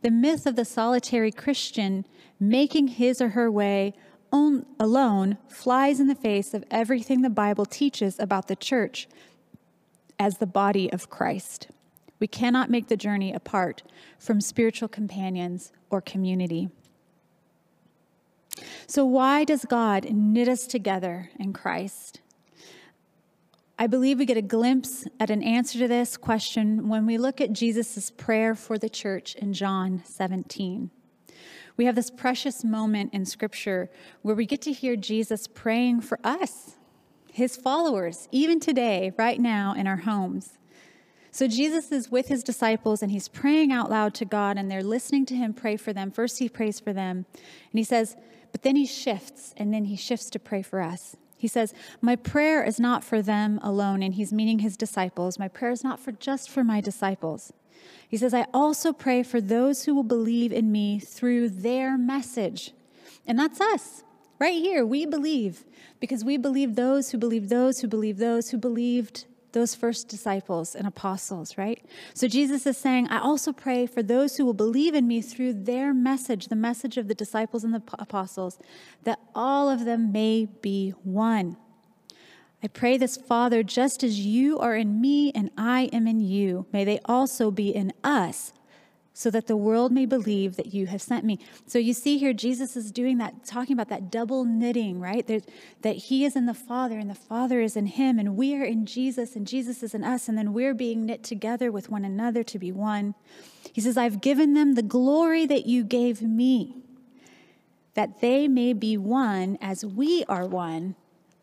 The 0.00 0.10
myth 0.10 0.46
of 0.46 0.56
the 0.56 0.64
solitary 0.64 1.30
Christian 1.30 2.06
making 2.40 2.88
his 2.88 3.20
or 3.20 3.28
her 3.28 3.50
way 3.50 3.92
on, 4.32 4.64
alone 4.80 5.36
flies 5.48 6.00
in 6.00 6.06
the 6.06 6.14
face 6.14 6.54
of 6.54 6.64
everything 6.70 7.20
the 7.20 7.28
Bible 7.28 7.66
teaches 7.66 8.18
about 8.18 8.48
the 8.48 8.56
church 8.56 9.08
as 10.18 10.38
the 10.38 10.46
body 10.46 10.90
of 10.90 11.10
Christ. 11.10 11.68
We 12.22 12.28
cannot 12.28 12.70
make 12.70 12.86
the 12.86 12.96
journey 12.96 13.32
apart 13.32 13.82
from 14.16 14.40
spiritual 14.40 14.86
companions 14.86 15.72
or 15.90 16.00
community. 16.00 16.68
So, 18.86 19.04
why 19.04 19.42
does 19.42 19.64
God 19.64 20.08
knit 20.08 20.46
us 20.46 20.68
together 20.68 21.30
in 21.40 21.52
Christ? 21.52 22.20
I 23.76 23.88
believe 23.88 24.20
we 24.20 24.24
get 24.24 24.36
a 24.36 24.40
glimpse 24.40 25.04
at 25.18 25.30
an 25.30 25.42
answer 25.42 25.80
to 25.80 25.88
this 25.88 26.16
question 26.16 26.88
when 26.88 27.06
we 27.06 27.18
look 27.18 27.40
at 27.40 27.52
Jesus' 27.52 28.12
prayer 28.12 28.54
for 28.54 28.78
the 28.78 28.88
church 28.88 29.34
in 29.34 29.52
John 29.52 30.04
17. 30.04 30.92
We 31.76 31.86
have 31.86 31.96
this 31.96 32.08
precious 32.08 32.62
moment 32.62 33.12
in 33.12 33.24
Scripture 33.24 33.90
where 34.20 34.36
we 34.36 34.46
get 34.46 34.62
to 34.62 34.72
hear 34.72 34.94
Jesus 34.94 35.48
praying 35.48 36.02
for 36.02 36.20
us, 36.22 36.76
his 37.32 37.56
followers, 37.56 38.28
even 38.30 38.60
today, 38.60 39.10
right 39.18 39.40
now 39.40 39.74
in 39.74 39.88
our 39.88 39.96
homes. 39.96 40.60
So 41.32 41.48
Jesus 41.48 41.90
is 41.90 42.10
with 42.10 42.28
his 42.28 42.44
disciples 42.44 43.02
and 43.02 43.10
he's 43.10 43.26
praying 43.26 43.72
out 43.72 43.90
loud 43.90 44.14
to 44.14 44.24
God, 44.24 44.58
and 44.58 44.70
they're 44.70 44.82
listening 44.84 45.26
to 45.26 45.34
him 45.34 45.54
pray 45.54 45.76
for 45.76 45.92
them. 45.92 46.10
First, 46.10 46.38
he 46.38 46.48
prays 46.48 46.78
for 46.78 46.92
them, 46.92 47.24
and 47.34 47.78
he 47.78 47.84
says, 47.84 48.16
but 48.52 48.62
then 48.62 48.76
he 48.76 48.86
shifts, 48.86 49.54
and 49.56 49.72
then 49.72 49.86
he 49.86 49.96
shifts 49.96 50.28
to 50.30 50.38
pray 50.38 50.62
for 50.62 50.80
us. 50.82 51.16
He 51.36 51.48
says, 51.48 51.74
My 52.00 52.14
prayer 52.14 52.62
is 52.62 52.78
not 52.78 53.02
for 53.02 53.22
them 53.22 53.58
alone, 53.62 54.02
and 54.02 54.14
he's 54.14 54.32
meaning 54.32 54.60
his 54.60 54.76
disciples. 54.76 55.38
My 55.38 55.48
prayer 55.48 55.72
is 55.72 55.82
not 55.82 55.98
for 55.98 56.12
just 56.12 56.50
for 56.50 56.62
my 56.62 56.80
disciples. 56.80 57.52
He 58.06 58.18
says, 58.18 58.34
I 58.34 58.46
also 58.52 58.92
pray 58.92 59.22
for 59.22 59.40
those 59.40 59.84
who 59.84 59.94
will 59.94 60.04
believe 60.04 60.52
in 60.52 60.70
me 60.70 61.00
through 61.00 61.48
their 61.48 61.96
message. 61.96 62.72
And 63.26 63.38
that's 63.38 63.60
us, 63.60 64.04
right 64.38 64.60
here. 64.60 64.84
We 64.84 65.06
believe 65.06 65.64
because 65.98 66.24
we 66.24 66.36
believe 66.36 66.76
those 66.76 67.10
who 67.10 67.18
believe 67.18 67.48
those 67.48 67.80
who 67.80 67.88
believe 67.88 68.18
those 68.18 68.50
who 68.50 68.58
believed 68.58 69.24
those 69.52 69.74
first 69.74 70.08
disciples 70.08 70.74
and 70.74 70.86
apostles, 70.86 71.56
right? 71.56 71.84
So 72.14 72.28
Jesus 72.28 72.66
is 72.66 72.76
saying, 72.76 73.08
I 73.08 73.20
also 73.20 73.52
pray 73.52 73.86
for 73.86 74.02
those 74.02 74.36
who 74.36 74.44
will 74.44 74.54
believe 74.54 74.94
in 74.94 75.06
me 75.06 75.22
through 75.22 75.64
their 75.64 75.92
message, 75.94 76.48
the 76.48 76.56
message 76.56 76.96
of 76.96 77.08
the 77.08 77.14
disciples 77.14 77.64
and 77.64 77.74
the 77.74 77.82
apostles, 77.98 78.58
that 79.04 79.20
all 79.34 79.68
of 79.68 79.84
them 79.84 80.12
may 80.12 80.46
be 80.46 80.90
one. 81.02 81.56
I 82.62 82.68
pray 82.68 82.96
this, 82.96 83.16
Father, 83.16 83.62
just 83.62 84.04
as 84.04 84.20
you 84.20 84.58
are 84.58 84.76
in 84.76 85.00
me 85.00 85.32
and 85.32 85.50
I 85.58 85.90
am 85.92 86.06
in 86.06 86.20
you, 86.20 86.66
may 86.72 86.84
they 86.84 87.00
also 87.04 87.50
be 87.50 87.70
in 87.70 87.92
us 88.04 88.52
so 89.14 89.30
that 89.30 89.46
the 89.46 89.56
world 89.56 89.92
may 89.92 90.06
believe 90.06 90.56
that 90.56 90.72
you 90.72 90.86
have 90.86 91.02
sent 91.02 91.24
me. 91.24 91.38
So 91.66 91.78
you 91.78 91.92
see 91.92 92.16
here, 92.16 92.32
Jesus 92.32 92.76
is 92.76 92.90
doing 92.90 93.18
that, 93.18 93.44
talking 93.44 93.74
about 93.74 93.90
that 93.90 94.10
double 94.10 94.44
knitting, 94.44 95.00
right? 95.00 95.26
There's, 95.26 95.42
that 95.82 95.96
he 95.96 96.24
is 96.24 96.34
in 96.34 96.46
the 96.46 96.54
Father 96.54 96.98
and 96.98 97.10
the 97.10 97.14
Father 97.14 97.60
is 97.60 97.76
in 97.76 97.86
him, 97.86 98.18
and 98.18 98.36
we 98.36 98.56
are 98.56 98.64
in 98.64 98.86
Jesus 98.86 99.36
and 99.36 99.46
Jesus 99.46 99.82
is 99.82 99.94
in 99.94 100.02
us, 100.02 100.28
and 100.28 100.38
then 100.38 100.52
we're 100.52 100.74
being 100.74 101.04
knit 101.04 101.22
together 101.22 101.70
with 101.70 101.90
one 101.90 102.04
another 102.04 102.42
to 102.44 102.58
be 102.58 102.72
one. 102.72 103.14
He 103.72 103.80
says, 103.80 103.96
I've 103.96 104.20
given 104.20 104.54
them 104.54 104.74
the 104.74 104.82
glory 104.82 105.44
that 105.46 105.66
you 105.66 105.84
gave 105.84 106.22
me, 106.22 106.76
that 107.94 108.22
they 108.22 108.48
may 108.48 108.72
be 108.72 108.96
one 108.96 109.58
as 109.60 109.84
we 109.84 110.24
are 110.28 110.46
one 110.46 110.94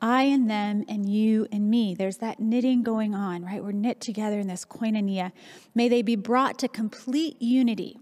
I 0.02 0.24
and 0.24 0.50
them 0.50 0.86
and 0.88 1.10
you 1.10 1.48
and 1.52 1.70
me. 1.70 1.94
There's 1.94 2.18
that 2.18 2.40
knitting 2.40 2.84
going 2.84 3.14
on, 3.14 3.44
right? 3.44 3.64
We're 3.64 3.72
knit 3.72 4.00
together 4.00 4.40
in 4.40 4.48
this 4.48 4.66
koinonia. 4.66 5.32
May 5.76 5.90
they 5.90 6.02
be 6.02 6.16
brought 6.16 6.58
to 6.60 6.68
complete 6.68 7.42
unity 7.42 7.98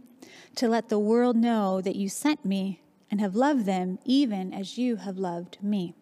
to 0.55 0.67
let 0.67 0.89
the 0.89 0.99
world 0.99 1.35
know 1.35 1.81
that 1.81 1.95
you 1.95 2.09
sent 2.09 2.45
me 2.45 2.81
and 3.09 3.19
have 3.19 3.35
loved 3.35 3.65
them 3.65 3.99
even 4.05 4.53
as 4.53 4.77
you 4.77 4.97
have 4.97 5.17
loved 5.17 5.57
me. 5.61 5.93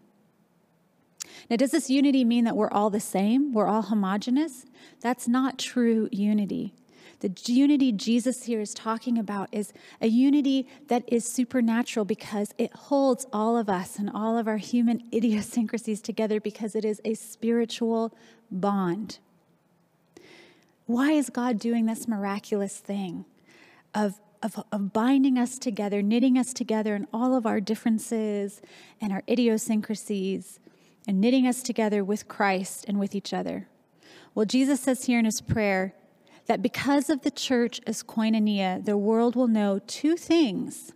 Now, 1.49 1.57
does 1.57 1.71
this 1.71 1.89
unity 1.89 2.23
mean 2.23 2.43
that 2.45 2.55
we're 2.55 2.71
all 2.71 2.89
the 2.89 2.99
same? 2.99 3.53
We're 3.53 3.67
all 3.67 3.83
homogenous? 3.83 4.65
That's 5.01 5.27
not 5.27 5.59
true 5.59 6.09
unity. 6.11 6.73
The 7.21 7.31
unity 7.45 7.91
Jesus 7.91 8.43
here 8.43 8.59
is 8.59 8.73
talking 8.73 9.17
about 9.17 9.49
is 9.51 9.73
a 10.01 10.07
unity 10.07 10.67
that 10.87 11.03
is 11.07 11.25
supernatural 11.25 12.05
because 12.05 12.53
it 12.57 12.73
holds 12.73 13.25
all 13.31 13.57
of 13.57 13.69
us 13.69 13.97
and 13.97 14.09
all 14.13 14.37
of 14.37 14.47
our 14.47 14.57
human 14.57 15.03
idiosyncrasies 15.13 16.01
together 16.01 16.39
because 16.39 16.75
it 16.75 16.85
is 16.85 17.01
a 17.05 17.13
spiritual 17.13 18.13
bond. 18.51 19.19
Why 20.85 21.11
is 21.11 21.29
God 21.29 21.57
doing 21.57 21.85
this 21.85 22.07
miraculous 22.07 22.77
thing 22.77 23.25
of, 23.95 24.19
of, 24.43 24.63
of 24.71 24.93
binding 24.93 25.37
us 25.37 25.57
together, 25.57 26.03
knitting 26.03 26.37
us 26.37 26.53
together 26.53 26.95
in 26.95 27.07
all 27.11 27.35
of 27.35 27.45
our 27.45 27.59
differences 27.59 28.61
and 29.01 29.11
our 29.11 29.23
idiosyncrasies, 29.27 30.59
and 31.07 31.19
knitting 31.19 31.47
us 31.47 31.63
together 31.63 32.03
with 32.03 32.27
Christ 32.27 32.85
and 32.87 32.99
with 32.99 33.15
each 33.15 33.33
other? 33.33 33.67
Well, 34.35 34.45
Jesus 34.45 34.81
says 34.81 35.05
here 35.05 35.17
in 35.17 35.25
his 35.25 35.41
prayer, 35.41 35.95
that 36.47 36.61
because 36.61 37.09
of 37.09 37.21
the 37.21 37.31
church 37.31 37.81
as 37.87 38.03
koinonia, 38.03 38.83
the 38.83 38.97
world 38.97 39.35
will 39.35 39.47
know 39.47 39.79
two 39.87 40.15
things. 40.15 40.93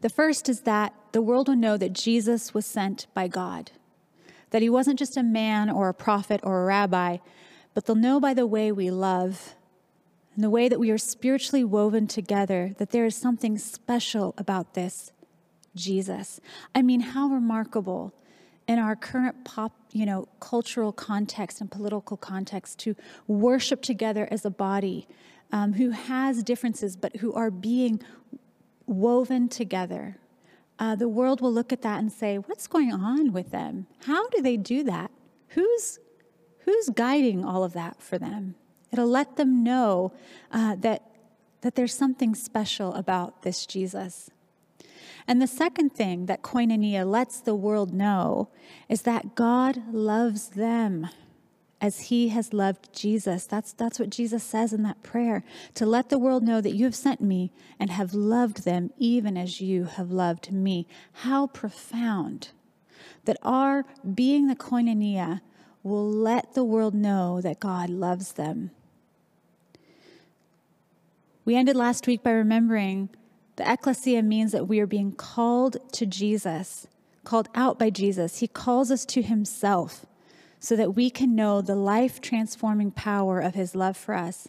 The 0.00 0.08
first 0.08 0.48
is 0.48 0.62
that 0.62 0.94
the 1.12 1.22
world 1.22 1.48
will 1.48 1.56
know 1.56 1.76
that 1.76 1.92
Jesus 1.92 2.54
was 2.54 2.66
sent 2.66 3.06
by 3.14 3.28
God, 3.28 3.70
that 4.50 4.62
he 4.62 4.70
wasn't 4.70 4.98
just 4.98 5.16
a 5.16 5.22
man 5.22 5.70
or 5.70 5.88
a 5.88 5.94
prophet 5.94 6.40
or 6.42 6.62
a 6.62 6.66
rabbi, 6.66 7.18
but 7.74 7.86
they'll 7.86 7.96
know 7.96 8.18
by 8.18 8.34
the 8.34 8.46
way 8.46 8.72
we 8.72 8.90
love 8.90 9.54
and 10.34 10.44
the 10.44 10.50
way 10.50 10.68
that 10.68 10.80
we 10.80 10.90
are 10.90 10.98
spiritually 10.98 11.64
woven 11.64 12.06
together 12.06 12.74
that 12.78 12.90
there 12.90 13.04
is 13.04 13.14
something 13.14 13.58
special 13.58 14.34
about 14.38 14.74
this 14.74 15.12
Jesus. 15.76 16.40
I 16.74 16.82
mean, 16.82 17.00
how 17.00 17.28
remarkable 17.28 18.12
in 18.66 18.78
our 18.78 18.94
current 18.94 19.44
pop, 19.44 19.72
you 19.92 20.06
know, 20.06 20.28
cultural 20.38 20.92
context 20.92 21.60
and 21.60 21.70
political 21.70 22.16
context 22.16 22.78
to 22.80 22.94
worship 23.26 23.82
together 23.82 24.28
as 24.30 24.44
a 24.44 24.50
body 24.50 25.08
um, 25.52 25.72
who 25.74 25.90
has 25.90 26.42
differences 26.42 26.96
but 26.96 27.16
who 27.16 27.32
are 27.32 27.50
being 27.50 28.00
woven 28.86 29.48
together 29.48 30.16
uh, 30.80 30.96
the 30.96 31.08
world 31.08 31.42
will 31.42 31.52
look 31.52 31.72
at 31.74 31.82
that 31.82 31.98
and 31.98 32.10
say, 32.10 32.38
What's 32.38 32.66
going 32.66 32.90
on 32.90 33.32
with 33.32 33.50
them? 33.50 33.86
How 34.06 34.28
do 34.30 34.40
they 34.40 34.56
do 34.56 34.82
that? 34.84 35.10
Who's, 35.48 35.98
who's 36.60 36.88
guiding 36.88 37.44
all 37.44 37.62
of 37.62 37.74
that 37.74 38.02
for 38.02 38.18
them? 38.18 38.54
It'll 38.90 39.06
let 39.06 39.36
them 39.36 39.62
know 39.62 40.12
uh, 40.50 40.76
that, 40.76 41.02
that 41.60 41.74
there's 41.74 41.94
something 41.94 42.34
special 42.34 42.94
about 42.94 43.42
this 43.42 43.66
Jesus. 43.66 44.30
And 45.30 45.40
the 45.40 45.46
second 45.46 45.90
thing 45.90 46.26
that 46.26 46.42
koinonia 46.42 47.08
lets 47.08 47.38
the 47.38 47.54
world 47.54 47.94
know 47.94 48.48
is 48.88 49.02
that 49.02 49.36
God 49.36 49.80
loves 49.92 50.48
them 50.48 51.06
as 51.80 52.08
he 52.08 52.30
has 52.30 52.52
loved 52.52 52.92
Jesus. 52.92 53.46
That's, 53.46 53.72
that's 53.72 54.00
what 54.00 54.10
Jesus 54.10 54.42
says 54.42 54.72
in 54.72 54.82
that 54.82 55.04
prayer 55.04 55.44
to 55.74 55.86
let 55.86 56.08
the 56.08 56.18
world 56.18 56.42
know 56.42 56.60
that 56.60 56.74
you 56.74 56.84
have 56.84 56.96
sent 56.96 57.20
me 57.20 57.52
and 57.78 57.90
have 57.90 58.12
loved 58.12 58.64
them 58.64 58.90
even 58.98 59.36
as 59.36 59.60
you 59.60 59.84
have 59.84 60.10
loved 60.10 60.50
me. 60.50 60.88
How 61.12 61.46
profound 61.46 62.48
that 63.24 63.38
our 63.44 63.84
being 64.12 64.48
the 64.48 64.56
koinonia 64.56 65.42
will 65.84 66.10
let 66.10 66.54
the 66.54 66.64
world 66.64 66.92
know 66.92 67.40
that 67.40 67.60
God 67.60 67.88
loves 67.88 68.32
them. 68.32 68.72
We 71.44 71.54
ended 71.54 71.76
last 71.76 72.08
week 72.08 72.24
by 72.24 72.32
remembering 72.32 73.10
the 73.60 73.70
ecclesia 73.70 74.22
means 74.22 74.52
that 74.52 74.68
we 74.68 74.80
are 74.80 74.86
being 74.86 75.12
called 75.12 75.76
to 75.92 76.06
Jesus, 76.06 76.86
called 77.24 77.50
out 77.54 77.78
by 77.78 77.90
Jesus. 77.90 78.38
He 78.38 78.48
calls 78.48 78.90
us 78.90 79.04
to 79.04 79.20
himself 79.20 80.06
so 80.58 80.74
that 80.76 80.96
we 80.96 81.10
can 81.10 81.34
know 81.34 81.60
the 81.60 81.74
life 81.74 82.22
transforming 82.22 82.90
power 82.90 83.38
of 83.38 83.54
his 83.54 83.74
love 83.74 83.98
for 83.98 84.14
us. 84.14 84.48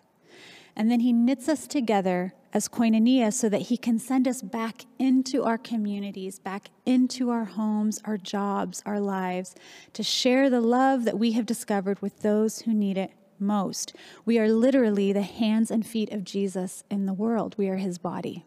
And 0.78 0.90
then 0.90 1.02
he 1.02 1.12
knits 1.12 1.50
us 1.50 1.68
together 1.68 2.34
as 2.54 2.70
koinonia 2.70 3.34
so 3.34 3.50
that 3.50 3.64
he 3.64 3.76
can 3.76 4.00
send 4.00 4.30
us 4.30 4.42
back 4.42 4.86
into 4.98 5.44
our 5.44 5.58
communities, 5.58 6.40
back 6.40 6.70
into 6.86 7.32
our 7.32 7.44
homes, 7.44 8.00
our 8.06 8.18
jobs, 8.18 8.82
our 8.86 9.02
lives, 9.02 9.56
to 9.92 10.04
share 10.04 10.50
the 10.50 10.62
love 10.62 11.04
that 11.04 11.20
we 11.20 11.34
have 11.34 11.46
discovered 11.46 12.02
with 12.02 12.22
those 12.22 12.62
who 12.62 12.74
need 12.74 12.98
it 12.98 13.12
most. 13.40 13.94
We 14.24 14.40
are 14.40 14.48
literally 14.48 15.12
the 15.12 15.22
hands 15.22 15.70
and 15.70 15.86
feet 15.86 16.14
of 16.14 16.24
Jesus 16.24 16.86
in 16.90 17.08
the 17.08 17.14
world, 17.14 17.56
we 17.58 17.68
are 17.68 17.76
his 17.76 17.98
body. 17.98 18.46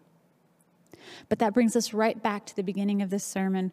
But 1.29 1.39
that 1.39 1.55
brings 1.55 1.77
us 1.77 1.93
right 1.93 2.23
back 2.23 2.47
to 2.47 2.57
the 2.57 2.63
beginning 2.63 3.03
of 3.03 3.11
this 3.11 3.25
sermon 3.25 3.73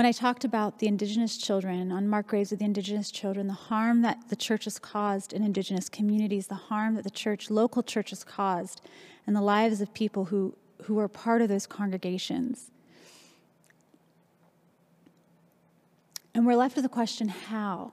when 0.00 0.06
I 0.06 0.12
talked 0.12 0.46
about 0.46 0.78
the 0.78 0.86
Indigenous 0.86 1.36
children 1.36 1.92
on 1.92 2.08
Mark 2.08 2.28
Graves 2.28 2.50
with 2.50 2.60
the 2.60 2.64
Indigenous 2.64 3.10
children, 3.10 3.48
the 3.48 3.52
harm 3.52 4.00
that 4.00 4.30
the 4.30 4.34
church 4.34 4.64
has 4.64 4.78
caused 4.78 5.34
in 5.34 5.42
Indigenous 5.42 5.90
communities, 5.90 6.46
the 6.46 6.54
harm 6.54 6.94
that 6.94 7.04
the 7.04 7.10
church, 7.10 7.50
local 7.50 7.82
church, 7.82 8.08
has 8.08 8.24
caused 8.24 8.80
in 9.26 9.34
the 9.34 9.42
lives 9.42 9.82
of 9.82 9.92
people 9.92 10.24
who, 10.24 10.56
who 10.84 10.98
are 10.98 11.06
part 11.06 11.42
of 11.42 11.50
those 11.50 11.66
congregations. 11.66 12.70
And 16.34 16.46
we're 16.46 16.56
left 16.56 16.76
with 16.76 16.84
the 16.84 16.88
question 16.88 17.28
how? 17.28 17.92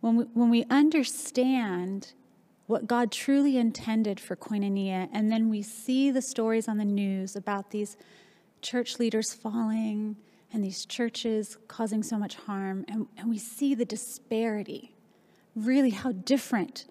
When 0.00 0.14
we, 0.14 0.24
when 0.34 0.50
we 0.50 0.66
understand 0.70 2.12
what 2.72 2.86
God 2.86 3.12
truly 3.12 3.58
intended 3.58 4.18
for 4.18 4.34
koinonia, 4.34 5.06
and 5.12 5.30
then 5.30 5.50
we 5.50 5.60
see 5.60 6.10
the 6.10 6.22
stories 6.22 6.68
on 6.68 6.78
the 6.78 6.86
news 6.86 7.36
about 7.36 7.70
these 7.70 7.98
church 8.62 8.98
leaders 8.98 9.34
falling, 9.34 10.16
and 10.50 10.64
these 10.64 10.86
churches 10.86 11.58
causing 11.68 12.02
so 12.02 12.18
much 12.18 12.34
harm. 12.34 12.86
And, 12.88 13.08
and 13.18 13.28
we 13.28 13.36
see 13.36 13.74
the 13.74 13.84
disparity, 13.84 14.94
really 15.54 15.90
how 15.90 16.12
different. 16.12 16.86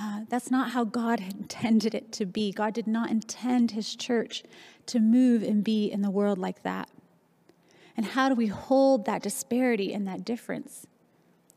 Uh, 0.00 0.22
that's 0.30 0.50
not 0.50 0.70
how 0.70 0.84
God 0.84 1.20
intended 1.20 1.94
it 1.94 2.12
to 2.12 2.24
be. 2.24 2.50
God 2.50 2.72
did 2.72 2.86
not 2.86 3.10
intend 3.10 3.72
his 3.72 3.94
church 3.94 4.42
to 4.86 5.00
move 5.00 5.42
and 5.42 5.62
be 5.62 5.92
in 5.92 6.00
the 6.00 6.10
world 6.10 6.38
like 6.38 6.62
that. 6.62 6.88
And 7.94 8.06
how 8.06 8.30
do 8.30 8.34
we 8.34 8.46
hold 8.46 9.04
that 9.04 9.22
disparity 9.22 9.92
and 9.92 10.06
that 10.08 10.24
difference? 10.24 10.86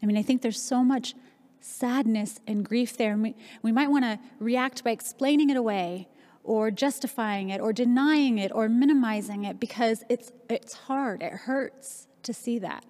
I 0.02 0.06
mean, 0.06 0.18
I 0.18 0.22
think 0.22 0.42
there's 0.42 0.62
so 0.62 0.84
much 0.84 1.16
sadness 1.64 2.40
and 2.46 2.68
grief 2.68 2.98
there. 2.98 3.14
And 3.14 3.24
we, 3.24 3.36
we 3.62 3.72
might 3.72 3.90
want 3.90 4.04
to 4.04 4.20
react 4.40 4.84
by 4.84 4.92
explaining 4.92 5.50
it 5.50 5.58
away 5.58 6.10
or 6.44 6.70
justifying 6.72 7.50
it 7.50 7.62
or 7.62 7.72
denying 7.72 8.38
it 8.38 8.52
or 8.54 8.68
minimizing 8.68 9.46
it 9.46 9.60
because 9.60 10.04
it's, 10.10 10.32
it's 10.50 10.74
hard, 10.74 11.24
it 11.24 11.32
hurts 11.32 12.08
to 12.24 12.34
see 12.34 12.60
that. 12.60 12.84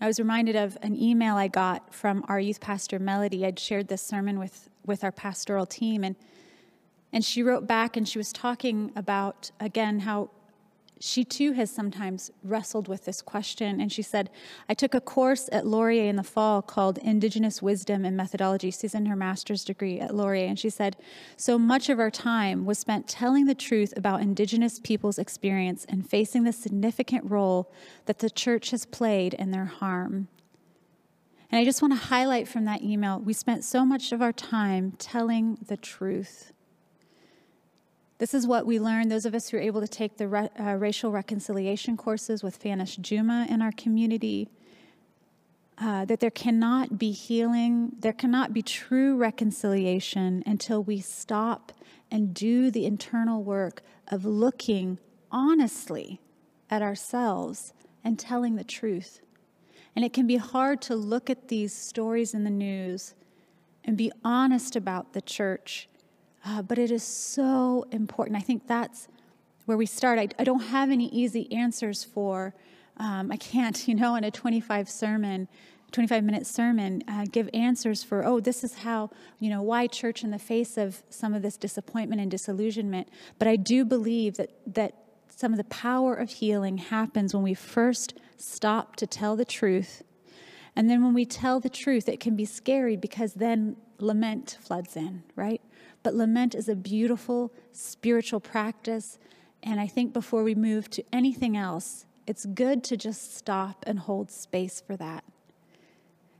I 0.00 0.06
was 0.06 0.20
reminded 0.20 0.54
of 0.54 0.78
an 0.82 0.94
email 0.94 1.34
I 1.34 1.48
got 1.48 1.92
from 1.92 2.24
our 2.28 2.38
youth 2.38 2.60
pastor, 2.60 3.00
Melody. 3.00 3.44
I'd 3.44 3.58
shared 3.58 3.88
this 3.88 4.00
sermon 4.00 4.38
with, 4.38 4.70
with 4.86 5.02
our 5.02 5.10
pastoral 5.10 5.66
team, 5.66 6.04
and, 6.04 6.14
and 7.12 7.24
she 7.24 7.42
wrote 7.42 7.66
back 7.66 7.96
and 7.96 8.08
she 8.08 8.16
was 8.16 8.32
talking 8.32 8.92
about, 8.94 9.50
again, 9.58 10.00
how 10.00 10.30
she 11.00 11.24
too 11.24 11.52
has 11.52 11.70
sometimes 11.70 12.30
wrestled 12.42 12.88
with 12.88 13.04
this 13.04 13.22
question. 13.22 13.80
And 13.80 13.92
she 13.92 14.02
said, 14.02 14.30
I 14.68 14.74
took 14.74 14.94
a 14.94 15.00
course 15.00 15.48
at 15.52 15.66
Laurier 15.66 16.08
in 16.08 16.16
the 16.16 16.22
fall 16.22 16.62
called 16.62 16.98
Indigenous 16.98 17.62
Wisdom 17.62 18.04
and 18.04 18.16
Methodology. 18.16 18.70
She's 18.70 18.94
in 18.94 19.06
her 19.06 19.16
master's 19.16 19.64
degree 19.64 20.00
at 20.00 20.14
Laurier. 20.14 20.46
And 20.46 20.58
she 20.58 20.70
said, 20.70 20.96
So 21.36 21.58
much 21.58 21.88
of 21.88 22.00
our 22.00 22.10
time 22.10 22.64
was 22.64 22.78
spent 22.78 23.08
telling 23.08 23.46
the 23.46 23.54
truth 23.54 23.94
about 23.96 24.20
Indigenous 24.20 24.80
people's 24.80 25.18
experience 25.18 25.84
and 25.88 26.08
facing 26.08 26.44
the 26.44 26.52
significant 26.52 27.30
role 27.30 27.72
that 28.06 28.18
the 28.18 28.30
church 28.30 28.70
has 28.70 28.86
played 28.86 29.34
in 29.34 29.50
their 29.50 29.66
harm. 29.66 30.28
And 31.50 31.60
I 31.60 31.64
just 31.64 31.80
want 31.80 31.94
to 31.94 32.06
highlight 32.08 32.46
from 32.46 32.64
that 32.66 32.82
email 32.82 33.18
we 33.18 33.32
spent 33.32 33.64
so 33.64 33.84
much 33.84 34.12
of 34.12 34.20
our 34.20 34.32
time 34.32 34.92
telling 34.98 35.58
the 35.66 35.76
truth. 35.76 36.52
This 38.18 38.34
is 38.34 38.46
what 38.46 38.66
we 38.66 38.80
learned, 38.80 39.10
those 39.10 39.26
of 39.26 39.34
us 39.34 39.48
who 39.48 39.56
are 39.56 39.60
able 39.60 39.80
to 39.80 39.88
take 39.88 40.16
the 40.16 40.26
re- 40.26 40.48
uh, 40.58 40.74
racial 40.74 41.12
reconciliation 41.12 41.96
courses 41.96 42.42
with 42.42 42.60
Fanish 42.60 42.98
Juma 43.00 43.46
in 43.48 43.62
our 43.62 43.72
community. 43.72 44.48
Uh, 45.80 46.04
that 46.06 46.18
there 46.18 46.30
cannot 46.30 46.98
be 46.98 47.12
healing, 47.12 47.92
there 48.00 48.12
cannot 48.12 48.52
be 48.52 48.62
true 48.62 49.16
reconciliation 49.16 50.42
until 50.44 50.82
we 50.82 51.00
stop 51.00 51.70
and 52.10 52.34
do 52.34 52.68
the 52.68 52.84
internal 52.84 53.44
work 53.44 53.82
of 54.08 54.24
looking 54.24 54.98
honestly 55.30 56.20
at 56.68 56.82
ourselves 56.82 57.72
and 58.02 58.18
telling 58.18 58.56
the 58.56 58.64
truth. 58.64 59.20
And 59.94 60.04
it 60.04 60.12
can 60.12 60.26
be 60.26 60.36
hard 60.36 60.82
to 60.82 60.96
look 60.96 61.30
at 61.30 61.46
these 61.46 61.72
stories 61.72 62.34
in 62.34 62.42
the 62.42 62.50
news 62.50 63.14
and 63.84 63.96
be 63.96 64.10
honest 64.24 64.74
about 64.74 65.12
the 65.12 65.22
church 65.22 65.88
uh, 66.44 66.62
but 66.62 66.78
it 66.78 66.90
is 66.90 67.02
so 67.02 67.86
important. 67.90 68.36
I 68.36 68.40
think 68.40 68.66
that's 68.66 69.08
where 69.66 69.76
we 69.76 69.86
start. 69.86 70.18
I, 70.18 70.28
I 70.38 70.44
don't 70.44 70.60
have 70.60 70.90
any 70.90 71.08
easy 71.08 71.52
answers 71.52 72.04
for, 72.04 72.54
um, 72.96 73.30
I 73.30 73.36
can't, 73.36 73.86
you 73.88 73.94
know, 73.94 74.14
in 74.16 74.24
a 74.24 74.30
25 74.30 74.88
sermon, 74.88 75.48
25 75.92 76.24
minute 76.24 76.46
sermon, 76.46 77.02
uh, 77.08 77.26
give 77.30 77.48
answers 77.54 78.02
for, 78.02 78.24
oh, 78.24 78.40
this 78.40 78.62
is 78.62 78.78
how, 78.78 79.10
you 79.38 79.50
know, 79.50 79.62
why 79.62 79.86
church 79.86 80.22
in 80.22 80.30
the 80.30 80.38
face 80.38 80.76
of 80.76 81.02
some 81.10 81.34
of 81.34 81.42
this 81.42 81.56
disappointment 81.56 82.20
and 82.20 82.30
disillusionment. 82.30 83.08
But 83.38 83.48
I 83.48 83.56
do 83.56 83.84
believe 83.84 84.36
that, 84.36 84.50
that 84.74 84.94
some 85.28 85.52
of 85.52 85.58
the 85.58 85.64
power 85.64 86.14
of 86.14 86.30
healing 86.30 86.78
happens 86.78 87.34
when 87.34 87.42
we 87.42 87.54
first 87.54 88.14
stop 88.36 88.96
to 88.96 89.06
tell 89.06 89.36
the 89.36 89.44
truth. 89.44 90.02
And 90.74 90.88
then 90.88 91.02
when 91.02 91.14
we 91.14 91.24
tell 91.24 91.60
the 91.60 91.68
truth, 91.68 92.08
it 92.08 92.20
can 92.20 92.36
be 92.36 92.44
scary 92.44 92.96
because 92.96 93.34
then 93.34 93.76
lament 93.98 94.58
floods 94.60 94.96
in, 94.96 95.22
right? 95.34 95.60
But 96.02 96.14
lament 96.14 96.54
is 96.54 96.68
a 96.68 96.76
beautiful 96.76 97.52
spiritual 97.72 98.40
practice. 98.40 99.18
And 99.62 99.80
I 99.80 99.86
think 99.86 100.12
before 100.12 100.42
we 100.42 100.54
move 100.54 100.88
to 100.90 101.04
anything 101.12 101.56
else, 101.56 102.06
it's 102.26 102.46
good 102.46 102.84
to 102.84 102.96
just 102.96 103.36
stop 103.36 103.84
and 103.86 103.98
hold 103.98 104.30
space 104.30 104.82
for 104.86 104.96
that. 104.96 105.24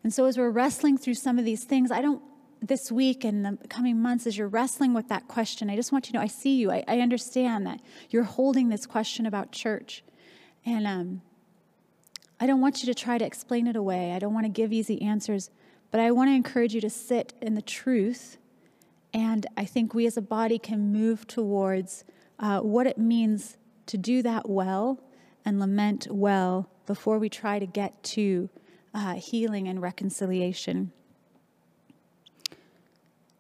And 0.04 0.12
so, 0.12 0.26
as 0.26 0.38
we're 0.38 0.50
wrestling 0.50 0.96
through 0.96 1.14
some 1.14 1.38
of 1.38 1.44
these 1.44 1.64
things, 1.64 1.90
I 1.90 2.00
don't, 2.00 2.22
this 2.62 2.92
week 2.92 3.24
and 3.24 3.44
the 3.44 3.58
coming 3.68 4.00
months, 4.00 4.26
as 4.26 4.38
you're 4.38 4.48
wrestling 4.48 4.94
with 4.94 5.08
that 5.08 5.28
question, 5.28 5.70
I 5.70 5.76
just 5.76 5.92
want 5.92 6.06
you 6.06 6.12
to 6.12 6.18
know 6.18 6.22
I 6.22 6.28
see 6.28 6.56
you. 6.56 6.70
I, 6.70 6.84
I 6.86 7.00
understand 7.00 7.66
that 7.66 7.80
you're 8.10 8.24
holding 8.24 8.68
this 8.68 8.86
question 8.86 9.26
about 9.26 9.50
church. 9.50 10.04
And 10.64 10.86
um, 10.86 11.22
I 12.40 12.46
don't 12.46 12.60
want 12.60 12.82
you 12.82 12.86
to 12.86 12.94
try 12.94 13.18
to 13.18 13.24
explain 13.24 13.66
it 13.66 13.76
away. 13.76 14.12
I 14.12 14.18
don't 14.18 14.34
want 14.34 14.44
to 14.44 14.50
give 14.50 14.72
easy 14.72 15.00
answers, 15.02 15.50
but 15.90 16.00
I 16.00 16.10
want 16.10 16.28
to 16.30 16.34
encourage 16.34 16.74
you 16.74 16.80
to 16.82 16.90
sit 16.90 17.34
in 17.40 17.54
the 17.54 17.62
truth 17.62 18.38
and 19.12 19.46
I 19.56 19.64
think 19.64 19.94
we 19.94 20.06
as 20.06 20.16
a 20.16 20.22
body 20.22 20.58
can 20.58 20.92
move 20.92 21.26
towards 21.26 22.04
uh, 22.38 22.60
what 22.60 22.86
it 22.86 22.98
means 22.98 23.56
to 23.86 23.96
do 23.96 24.22
that 24.22 24.48
well 24.48 25.00
and 25.44 25.58
lament 25.58 26.06
well 26.10 26.68
before 26.86 27.18
we 27.18 27.28
try 27.28 27.58
to 27.58 27.66
get 27.66 28.02
to 28.02 28.50
uh, 28.94 29.14
healing 29.14 29.68
and 29.68 29.80
reconciliation. 29.80 30.92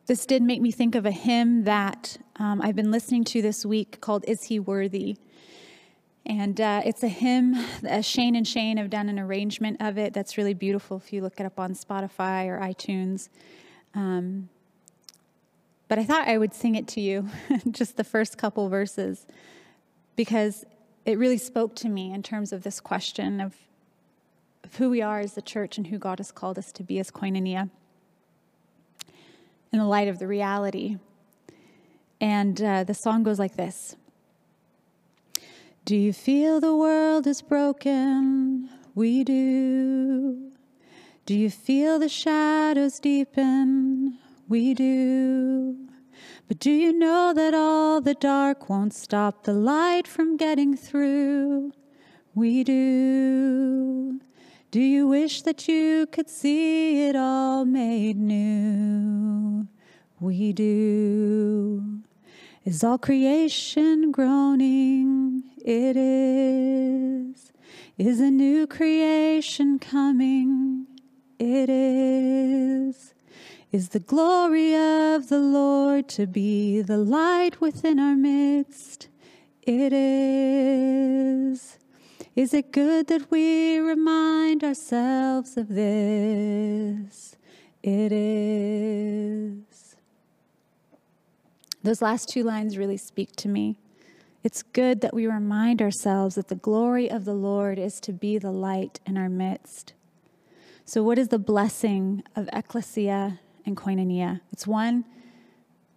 This 0.06 0.24
did 0.24 0.42
make 0.42 0.62
me 0.62 0.70
think 0.70 0.94
of 0.94 1.04
a 1.04 1.10
hymn 1.10 1.64
that 1.64 2.16
um, 2.36 2.62
I've 2.62 2.76
been 2.76 2.90
listening 2.90 3.24
to 3.24 3.42
this 3.42 3.66
week 3.66 4.00
called 4.00 4.24
Is 4.26 4.44
He 4.44 4.58
Worthy? 4.58 5.18
And 6.24 6.60
uh, 6.60 6.82
it's 6.84 7.02
a 7.02 7.08
hymn, 7.08 7.54
uh, 7.88 8.00
Shane 8.00 8.34
and 8.34 8.46
Shane 8.46 8.78
have 8.78 8.90
done 8.90 9.08
an 9.08 9.18
arrangement 9.18 9.78
of 9.80 9.98
it 9.98 10.14
that's 10.14 10.38
really 10.38 10.54
beautiful 10.54 10.96
if 10.96 11.12
you 11.12 11.20
look 11.22 11.40
it 11.40 11.44
up 11.44 11.58
on 11.60 11.74
Spotify 11.74 12.46
or 12.46 12.58
iTunes. 12.58 13.28
Um, 13.94 14.48
but 15.88 15.98
I 15.98 16.04
thought 16.04 16.28
I 16.28 16.38
would 16.38 16.54
sing 16.54 16.74
it 16.74 16.86
to 16.88 17.00
you, 17.00 17.28
just 17.70 17.96
the 17.96 18.04
first 18.04 18.36
couple 18.36 18.68
verses, 18.68 19.26
because 20.16 20.64
it 21.06 21.18
really 21.18 21.38
spoke 21.38 21.74
to 21.76 21.88
me 21.88 22.12
in 22.12 22.22
terms 22.22 22.52
of 22.52 22.62
this 22.62 22.80
question 22.80 23.40
of, 23.40 23.54
of 24.62 24.76
who 24.76 24.90
we 24.90 25.00
are 25.00 25.20
as 25.20 25.32
the 25.32 25.42
church 25.42 25.78
and 25.78 25.86
who 25.86 25.98
God 25.98 26.18
has 26.18 26.30
called 26.30 26.58
us 26.58 26.70
to 26.72 26.82
be 26.82 26.98
as 26.98 27.10
koinonia 27.10 27.70
in 29.72 29.78
the 29.78 29.86
light 29.86 30.08
of 30.08 30.18
the 30.18 30.26
reality. 30.26 30.98
And 32.20 32.60
uh, 32.60 32.84
the 32.84 32.94
song 32.94 33.22
goes 33.22 33.38
like 33.38 33.56
this 33.56 33.96
Do 35.84 35.96
you 35.96 36.12
feel 36.12 36.60
the 36.60 36.76
world 36.76 37.26
is 37.26 37.40
broken? 37.40 38.68
We 38.94 39.24
do. 39.24 40.50
Do 41.24 41.34
you 41.34 41.50
feel 41.50 41.98
the 41.98 42.08
shadows 42.08 42.98
deepen? 42.98 44.18
We 44.48 44.72
do. 44.72 45.76
But 46.48 46.58
do 46.58 46.70
you 46.70 46.94
know 46.94 47.34
that 47.34 47.52
all 47.52 48.00
the 48.00 48.14
dark 48.14 48.70
won't 48.70 48.94
stop 48.94 49.44
the 49.44 49.52
light 49.52 50.08
from 50.08 50.38
getting 50.38 50.74
through? 50.74 51.72
We 52.34 52.64
do. 52.64 54.20
Do 54.70 54.80
you 54.80 55.06
wish 55.06 55.42
that 55.42 55.68
you 55.68 56.06
could 56.10 56.30
see 56.30 57.08
it 57.08 57.16
all 57.16 57.66
made 57.66 58.16
new? 58.16 59.68
We 60.18 60.54
do. 60.54 62.00
Is 62.64 62.82
all 62.82 62.96
creation 62.96 64.10
groaning? 64.10 65.42
It 65.58 65.96
is. 65.96 67.52
Is 67.98 68.20
a 68.20 68.30
new 68.30 68.66
creation 68.66 69.78
coming? 69.78 70.86
It 71.38 71.68
is. 71.68 73.14
Is 73.70 73.90
the 73.90 74.00
glory 74.00 74.74
of 74.74 75.28
the 75.28 75.38
Lord 75.38 76.08
to 76.10 76.26
be 76.26 76.80
the 76.80 76.96
light 76.96 77.60
within 77.60 77.98
our 77.98 78.16
midst? 78.16 79.08
It 79.62 79.92
is. 79.92 81.76
Is 82.34 82.54
it 82.54 82.72
good 82.72 83.08
that 83.08 83.30
we 83.30 83.78
remind 83.78 84.64
ourselves 84.64 85.58
of 85.58 85.68
this? 85.68 87.36
It 87.82 88.10
is. 88.10 89.96
Those 91.82 92.00
last 92.00 92.30
two 92.30 92.44
lines 92.44 92.78
really 92.78 92.96
speak 92.96 93.36
to 93.36 93.48
me. 93.48 93.78
It's 94.42 94.62
good 94.62 95.02
that 95.02 95.12
we 95.12 95.26
remind 95.26 95.82
ourselves 95.82 96.36
that 96.36 96.48
the 96.48 96.54
glory 96.54 97.10
of 97.10 97.26
the 97.26 97.34
Lord 97.34 97.78
is 97.78 98.00
to 98.00 98.14
be 98.14 98.38
the 98.38 98.50
light 98.50 98.98
in 99.04 99.18
our 99.18 99.28
midst. 99.28 99.92
So, 100.86 101.02
what 101.02 101.18
is 101.18 101.28
the 101.28 101.38
blessing 101.38 102.22
of 102.34 102.48
ecclesia 102.50 103.40
and 103.68 103.76
koinonia. 103.76 104.40
It's 104.52 104.66
one, 104.66 105.04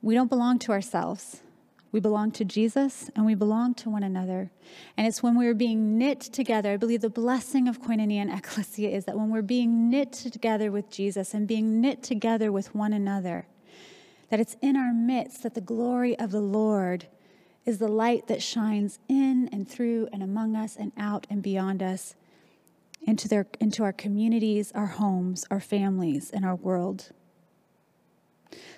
we 0.03 0.13
don't 0.13 0.29
belong 0.29 0.59
to 0.59 0.71
ourselves. 0.71 1.41
We 1.91 1.99
belong 1.99 2.31
to 2.33 2.45
Jesus 2.45 3.09
and 3.15 3.25
we 3.25 3.35
belong 3.35 3.73
to 3.75 3.89
one 3.89 4.03
another. 4.03 4.51
And 4.95 5.07
it's 5.07 5.21
when 5.21 5.37
we're 5.37 5.53
being 5.53 5.97
knit 5.97 6.21
together. 6.21 6.73
I 6.73 6.77
believe 6.77 7.01
the 7.01 7.09
blessing 7.09 7.67
of 7.67 7.81
koinonia 7.81 8.21
and 8.21 8.31
ecclesia 8.31 8.89
is 8.89 9.05
that 9.05 9.17
when 9.17 9.29
we're 9.29 9.41
being 9.41 9.89
knit 9.89 10.11
together 10.13 10.71
with 10.71 10.89
Jesus 10.89 11.33
and 11.33 11.47
being 11.47 11.81
knit 11.81 12.03
together 12.03 12.51
with 12.51 12.73
one 12.75 12.93
another, 12.93 13.47
that 14.29 14.39
it's 14.39 14.55
in 14.61 14.77
our 14.77 14.93
midst 14.93 15.43
that 15.43 15.55
the 15.55 15.61
glory 15.61 16.17
of 16.17 16.31
the 16.31 16.39
Lord 16.39 17.07
is 17.65 17.77
the 17.77 17.89
light 17.89 18.27
that 18.27 18.41
shines 18.41 18.99
in 19.09 19.49
and 19.51 19.69
through 19.69 20.07
and 20.13 20.23
among 20.23 20.55
us 20.55 20.77
and 20.77 20.93
out 20.97 21.27
and 21.29 21.43
beyond 21.43 21.83
us 21.83 22.15
into, 23.01 23.27
their, 23.27 23.47
into 23.59 23.83
our 23.83 23.93
communities, 23.93 24.71
our 24.73 24.87
homes, 24.87 25.45
our 25.51 25.59
families, 25.59 26.31
and 26.31 26.45
our 26.45 26.55
world. 26.55 27.11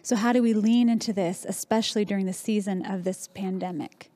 So, 0.02 0.16
how 0.16 0.34
do 0.34 0.42
we 0.42 0.54
lean 0.54 0.90
into 0.90 1.14
this, 1.14 1.46
especially 1.48 2.06
during 2.06 2.26
the 2.26 2.34
season 2.34 2.86
of 2.86 3.04
this 3.04 3.28
pandemic? 3.28 4.12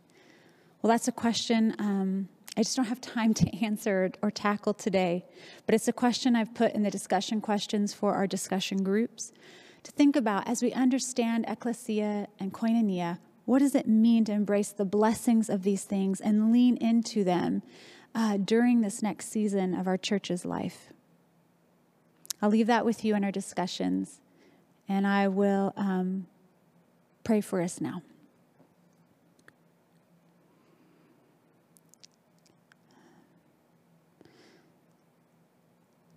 Well, 0.82 0.92
that's 0.92 1.08
a 1.08 1.12
question 1.12 1.76
um, 1.80 2.30
I 2.58 2.64
just 2.64 2.76
don't 2.76 2.86
have 2.86 3.00
time 3.00 3.36
to 3.36 3.56
answer 3.64 4.12
or 4.22 4.32
tackle 4.32 4.74
today, 4.74 5.26
but 5.66 5.76
it's 5.76 5.88
a 5.88 5.94
question 5.94 6.36
I've 6.36 6.56
put 6.56 6.74
in 6.74 6.82
the 6.82 6.90
discussion 6.90 7.40
questions 7.40 7.94
for 7.94 8.16
our 8.16 8.26
discussion 8.26 8.84
groups 8.84 9.32
to 9.84 9.92
think 9.92 10.16
about 10.16 10.48
as 10.48 10.64
we 10.64 10.74
understand 10.74 11.46
ecclesia 11.48 12.28
and 12.40 12.52
koinonia. 12.52 13.20
What 13.46 13.60
does 13.60 13.76
it 13.76 13.88
mean 13.88 14.26
to 14.26 14.34
embrace 14.34 14.72
the 14.72 14.86
blessings 14.86 15.50
of 15.50 15.64
these 15.64 15.84
things 15.84 16.20
and 16.20 16.52
lean 16.52 16.78
into 16.78 17.24
them 17.24 17.62
uh, 18.16 18.38
during 18.38 18.82
this 18.82 19.04
next 19.04 19.30
season 19.30 19.76
of 19.76 19.88
our 19.88 19.98
church's 19.98 20.44
life? 20.44 20.88
I'll 22.42 22.50
leave 22.50 22.68
that 22.68 22.86
with 22.86 23.06
you 23.06 23.16
in 23.16 23.24
our 23.24 23.32
discussions 23.32 24.20
and 24.90 25.06
I 25.06 25.28
will 25.28 25.74
um, 25.76 26.28
pray 27.24 27.42
for 27.42 27.62
us 27.62 27.82
now. 27.82 28.02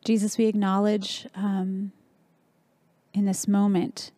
Jesus, 0.05 0.39
we 0.39 0.47
acknowledge 0.47 1.27
um, 1.35 1.93
in 3.13 3.27
this 3.27 3.47
moment 3.47 4.11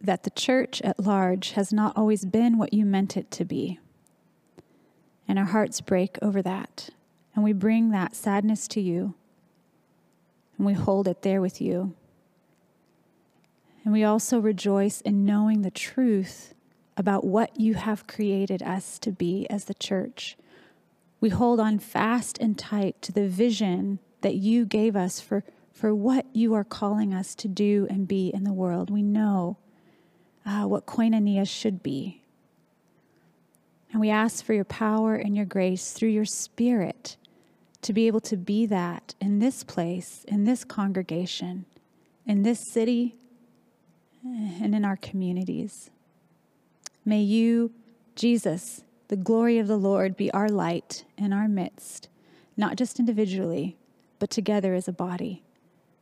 that 0.00 0.22
the 0.22 0.30
church 0.30 0.80
at 0.82 0.98
large 0.98 1.52
has 1.52 1.72
not 1.72 1.96
always 1.96 2.24
been 2.24 2.56
what 2.56 2.72
you 2.72 2.84
meant 2.86 3.16
it 3.16 3.30
to 3.32 3.44
be. 3.44 3.78
And 5.28 5.38
our 5.38 5.44
hearts 5.44 5.80
break 5.80 6.18
over 6.22 6.42
that. 6.42 6.90
And 7.34 7.44
we 7.44 7.52
bring 7.52 7.90
that 7.90 8.16
sadness 8.16 8.66
to 8.68 8.80
you. 8.80 9.14
And 10.56 10.66
we 10.66 10.72
hold 10.72 11.06
it 11.06 11.22
there 11.22 11.40
with 11.40 11.60
you. 11.60 11.94
And 13.84 13.92
we 13.92 14.04
also 14.04 14.38
rejoice 14.38 15.00
in 15.00 15.24
knowing 15.24 15.62
the 15.62 15.70
truth 15.70 16.54
about 16.96 17.24
what 17.24 17.58
you 17.58 17.74
have 17.74 18.06
created 18.06 18.62
us 18.62 18.98
to 18.98 19.10
be 19.10 19.46
as 19.48 19.64
the 19.64 19.74
church. 19.74 20.36
We 21.20 21.30
hold 21.30 21.60
on 21.60 21.78
fast 21.78 22.38
and 22.38 22.58
tight 22.58 23.00
to 23.02 23.12
the 23.12 23.28
vision 23.28 23.98
that 24.20 24.34
you 24.34 24.64
gave 24.66 24.96
us 24.96 25.20
for, 25.20 25.44
for 25.72 25.94
what 25.94 26.26
you 26.34 26.54
are 26.54 26.64
calling 26.64 27.14
us 27.14 27.34
to 27.36 27.48
do 27.48 27.86
and 27.88 28.06
be 28.06 28.28
in 28.28 28.44
the 28.44 28.52
world. 28.52 28.90
We 28.90 29.02
know 29.02 29.56
uh, 30.44 30.64
what 30.64 30.86
koinonia 30.86 31.48
should 31.48 31.82
be. 31.82 32.22
And 33.92 34.00
we 34.00 34.10
ask 34.10 34.44
for 34.44 34.54
your 34.54 34.64
power 34.64 35.14
and 35.14 35.34
your 35.34 35.46
grace 35.46 35.92
through 35.92 36.10
your 36.10 36.24
spirit 36.24 37.16
to 37.82 37.92
be 37.92 38.06
able 38.06 38.20
to 38.20 38.36
be 38.36 38.66
that 38.66 39.14
in 39.20 39.38
this 39.38 39.64
place, 39.64 40.24
in 40.28 40.44
this 40.44 40.64
congregation, 40.64 41.64
in 42.26 42.42
this 42.42 42.60
city, 42.60 43.16
and 44.24 44.74
in 44.74 44.84
our 44.84 44.96
communities. 44.96 45.90
May 47.04 47.20
you, 47.20 47.72
Jesus, 48.14 48.84
the 49.08 49.16
glory 49.16 49.58
of 49.58 49.66
the 49.66 49.76
Lord, 49.76 50.16
be 50.16 50.30
our 50.32 50.48
light 50.48 51.04
in 51.16 51.32
our 51.32 51.48
midst, 51.48 52.08
not 52.56 52.76
just 52.76 52.98
individually, 52.98 53.76
but 54.18 54.30
together 54.30 54.74
as 54.74 54.86
a 54.86 54.92
body, 54.92 55.42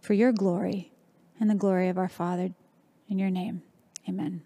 for 0.01 0.15
your 0.15 0.33
glory 0.33 0.91
and 1.39 1.49
the 1.49 1.55
glory 1.55 1.89
of 1.89 1.99
our 1.99 2.09
Father. 2.09 2.51
In 3.09 3.19
your 3.19 3.31
name, 3.31 3.63
amen. 4.09 4.43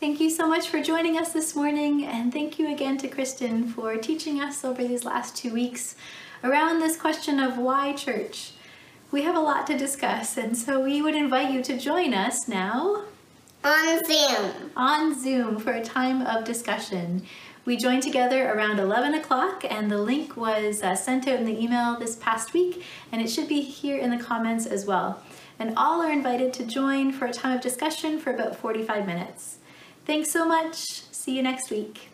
Thank 0.00 0.18
you 0.18 0.30
so 0.30 0.48
much 0.48 0.68
for 0.68 0.82
joining 0.82 1.18
us 1.18 1.32
this 1.32 1.54
morning, 1.54 2.04
and 2.04 2.32
thank 2.32 2.58
you 2.58 2.72
again 2.72 2.96
to 2.98 3.08
Kristen 3.08 3.68
for 3.68 3.96
teaching 3.96 4.40
us 4.40 4.64
over 4.64 4.82
these 4.82 5.04
last 5.04 5.36
two 5.36 5.52
weeks 5.52 5.94
around 6.42 6.80
this 6.80 6.96
question 6.96 7.38
of 7.38 7.58
why 7.58 7.92
church 7.92 8.52
we 9.10 9.22
have 9.22 9.34
a 9.34 9.40
lot 9.40 9.66
to 9.66 9.76
discuss, 9.76 10.36
and 10.36 10.56
so 10.56 10.80
we 10.80 11.02
would 11.02 11.14
invite 11.14 11.50
you 11.50 11.62
to 11.64 11.76
join 11.76 12.14
us 12.14 12.46
now 12.48 13.04
on 13.64 14.04
Zoom. 14.04 14.70
On 14.76 15.20
Zoom 15.20 15.58
for 15.58 15.72
a 15.72 15.84
time 15.84 16.22
of 16.22 16.44
discussion. 16.44 17.22
We 17.64 17.76
joined 17.76 18.02
together 18.02 18.50
around 18.50 18.78
11 18.78 19.14
o'clock, 19.14 19.64
and 19.68 19.90
the 19.90 19.98
link 19.98 20.36
was 20.36 20.82
uh, 20.82 20.94
sent 20.94 21.28
out 21.28 21.38
in 21.40 21.44
the 21.44 21.60
email 21.60 21.98
this 21.98 22.16
past 22.16 22.52
week, 22.52 22.84
and 23.12 23.20
it 23.20 23.28
should 23.28 23.48
be 23.48 23.60
here 23.60 23.98
in 23.98 24.10
the 24.10 24.22
comments 24.22 24.64
as 24.64 24.86
well. 24.86 25.20
And 25.58 25.74
all 25.76 26.00
are 26.00 26.10
invited 26.10 26.52
to 26.54 26.64
join 26.64 27.12
for 27.12 27.26
a 27.26 27.32
time 27.32 27.54
of 27.54 27.60
discussion 27.60 28.18
for 28.18 28.32
about 28.32 28.56
45 28.56 29.06
minutes. 29.06 29.58
Thanks 30.06 30.30
so 30.30 30.46
much. 30.46 30.76
See 31.12 31.36
you 31.36 31.42
next 31.42 31.70
week. 31.70 32.09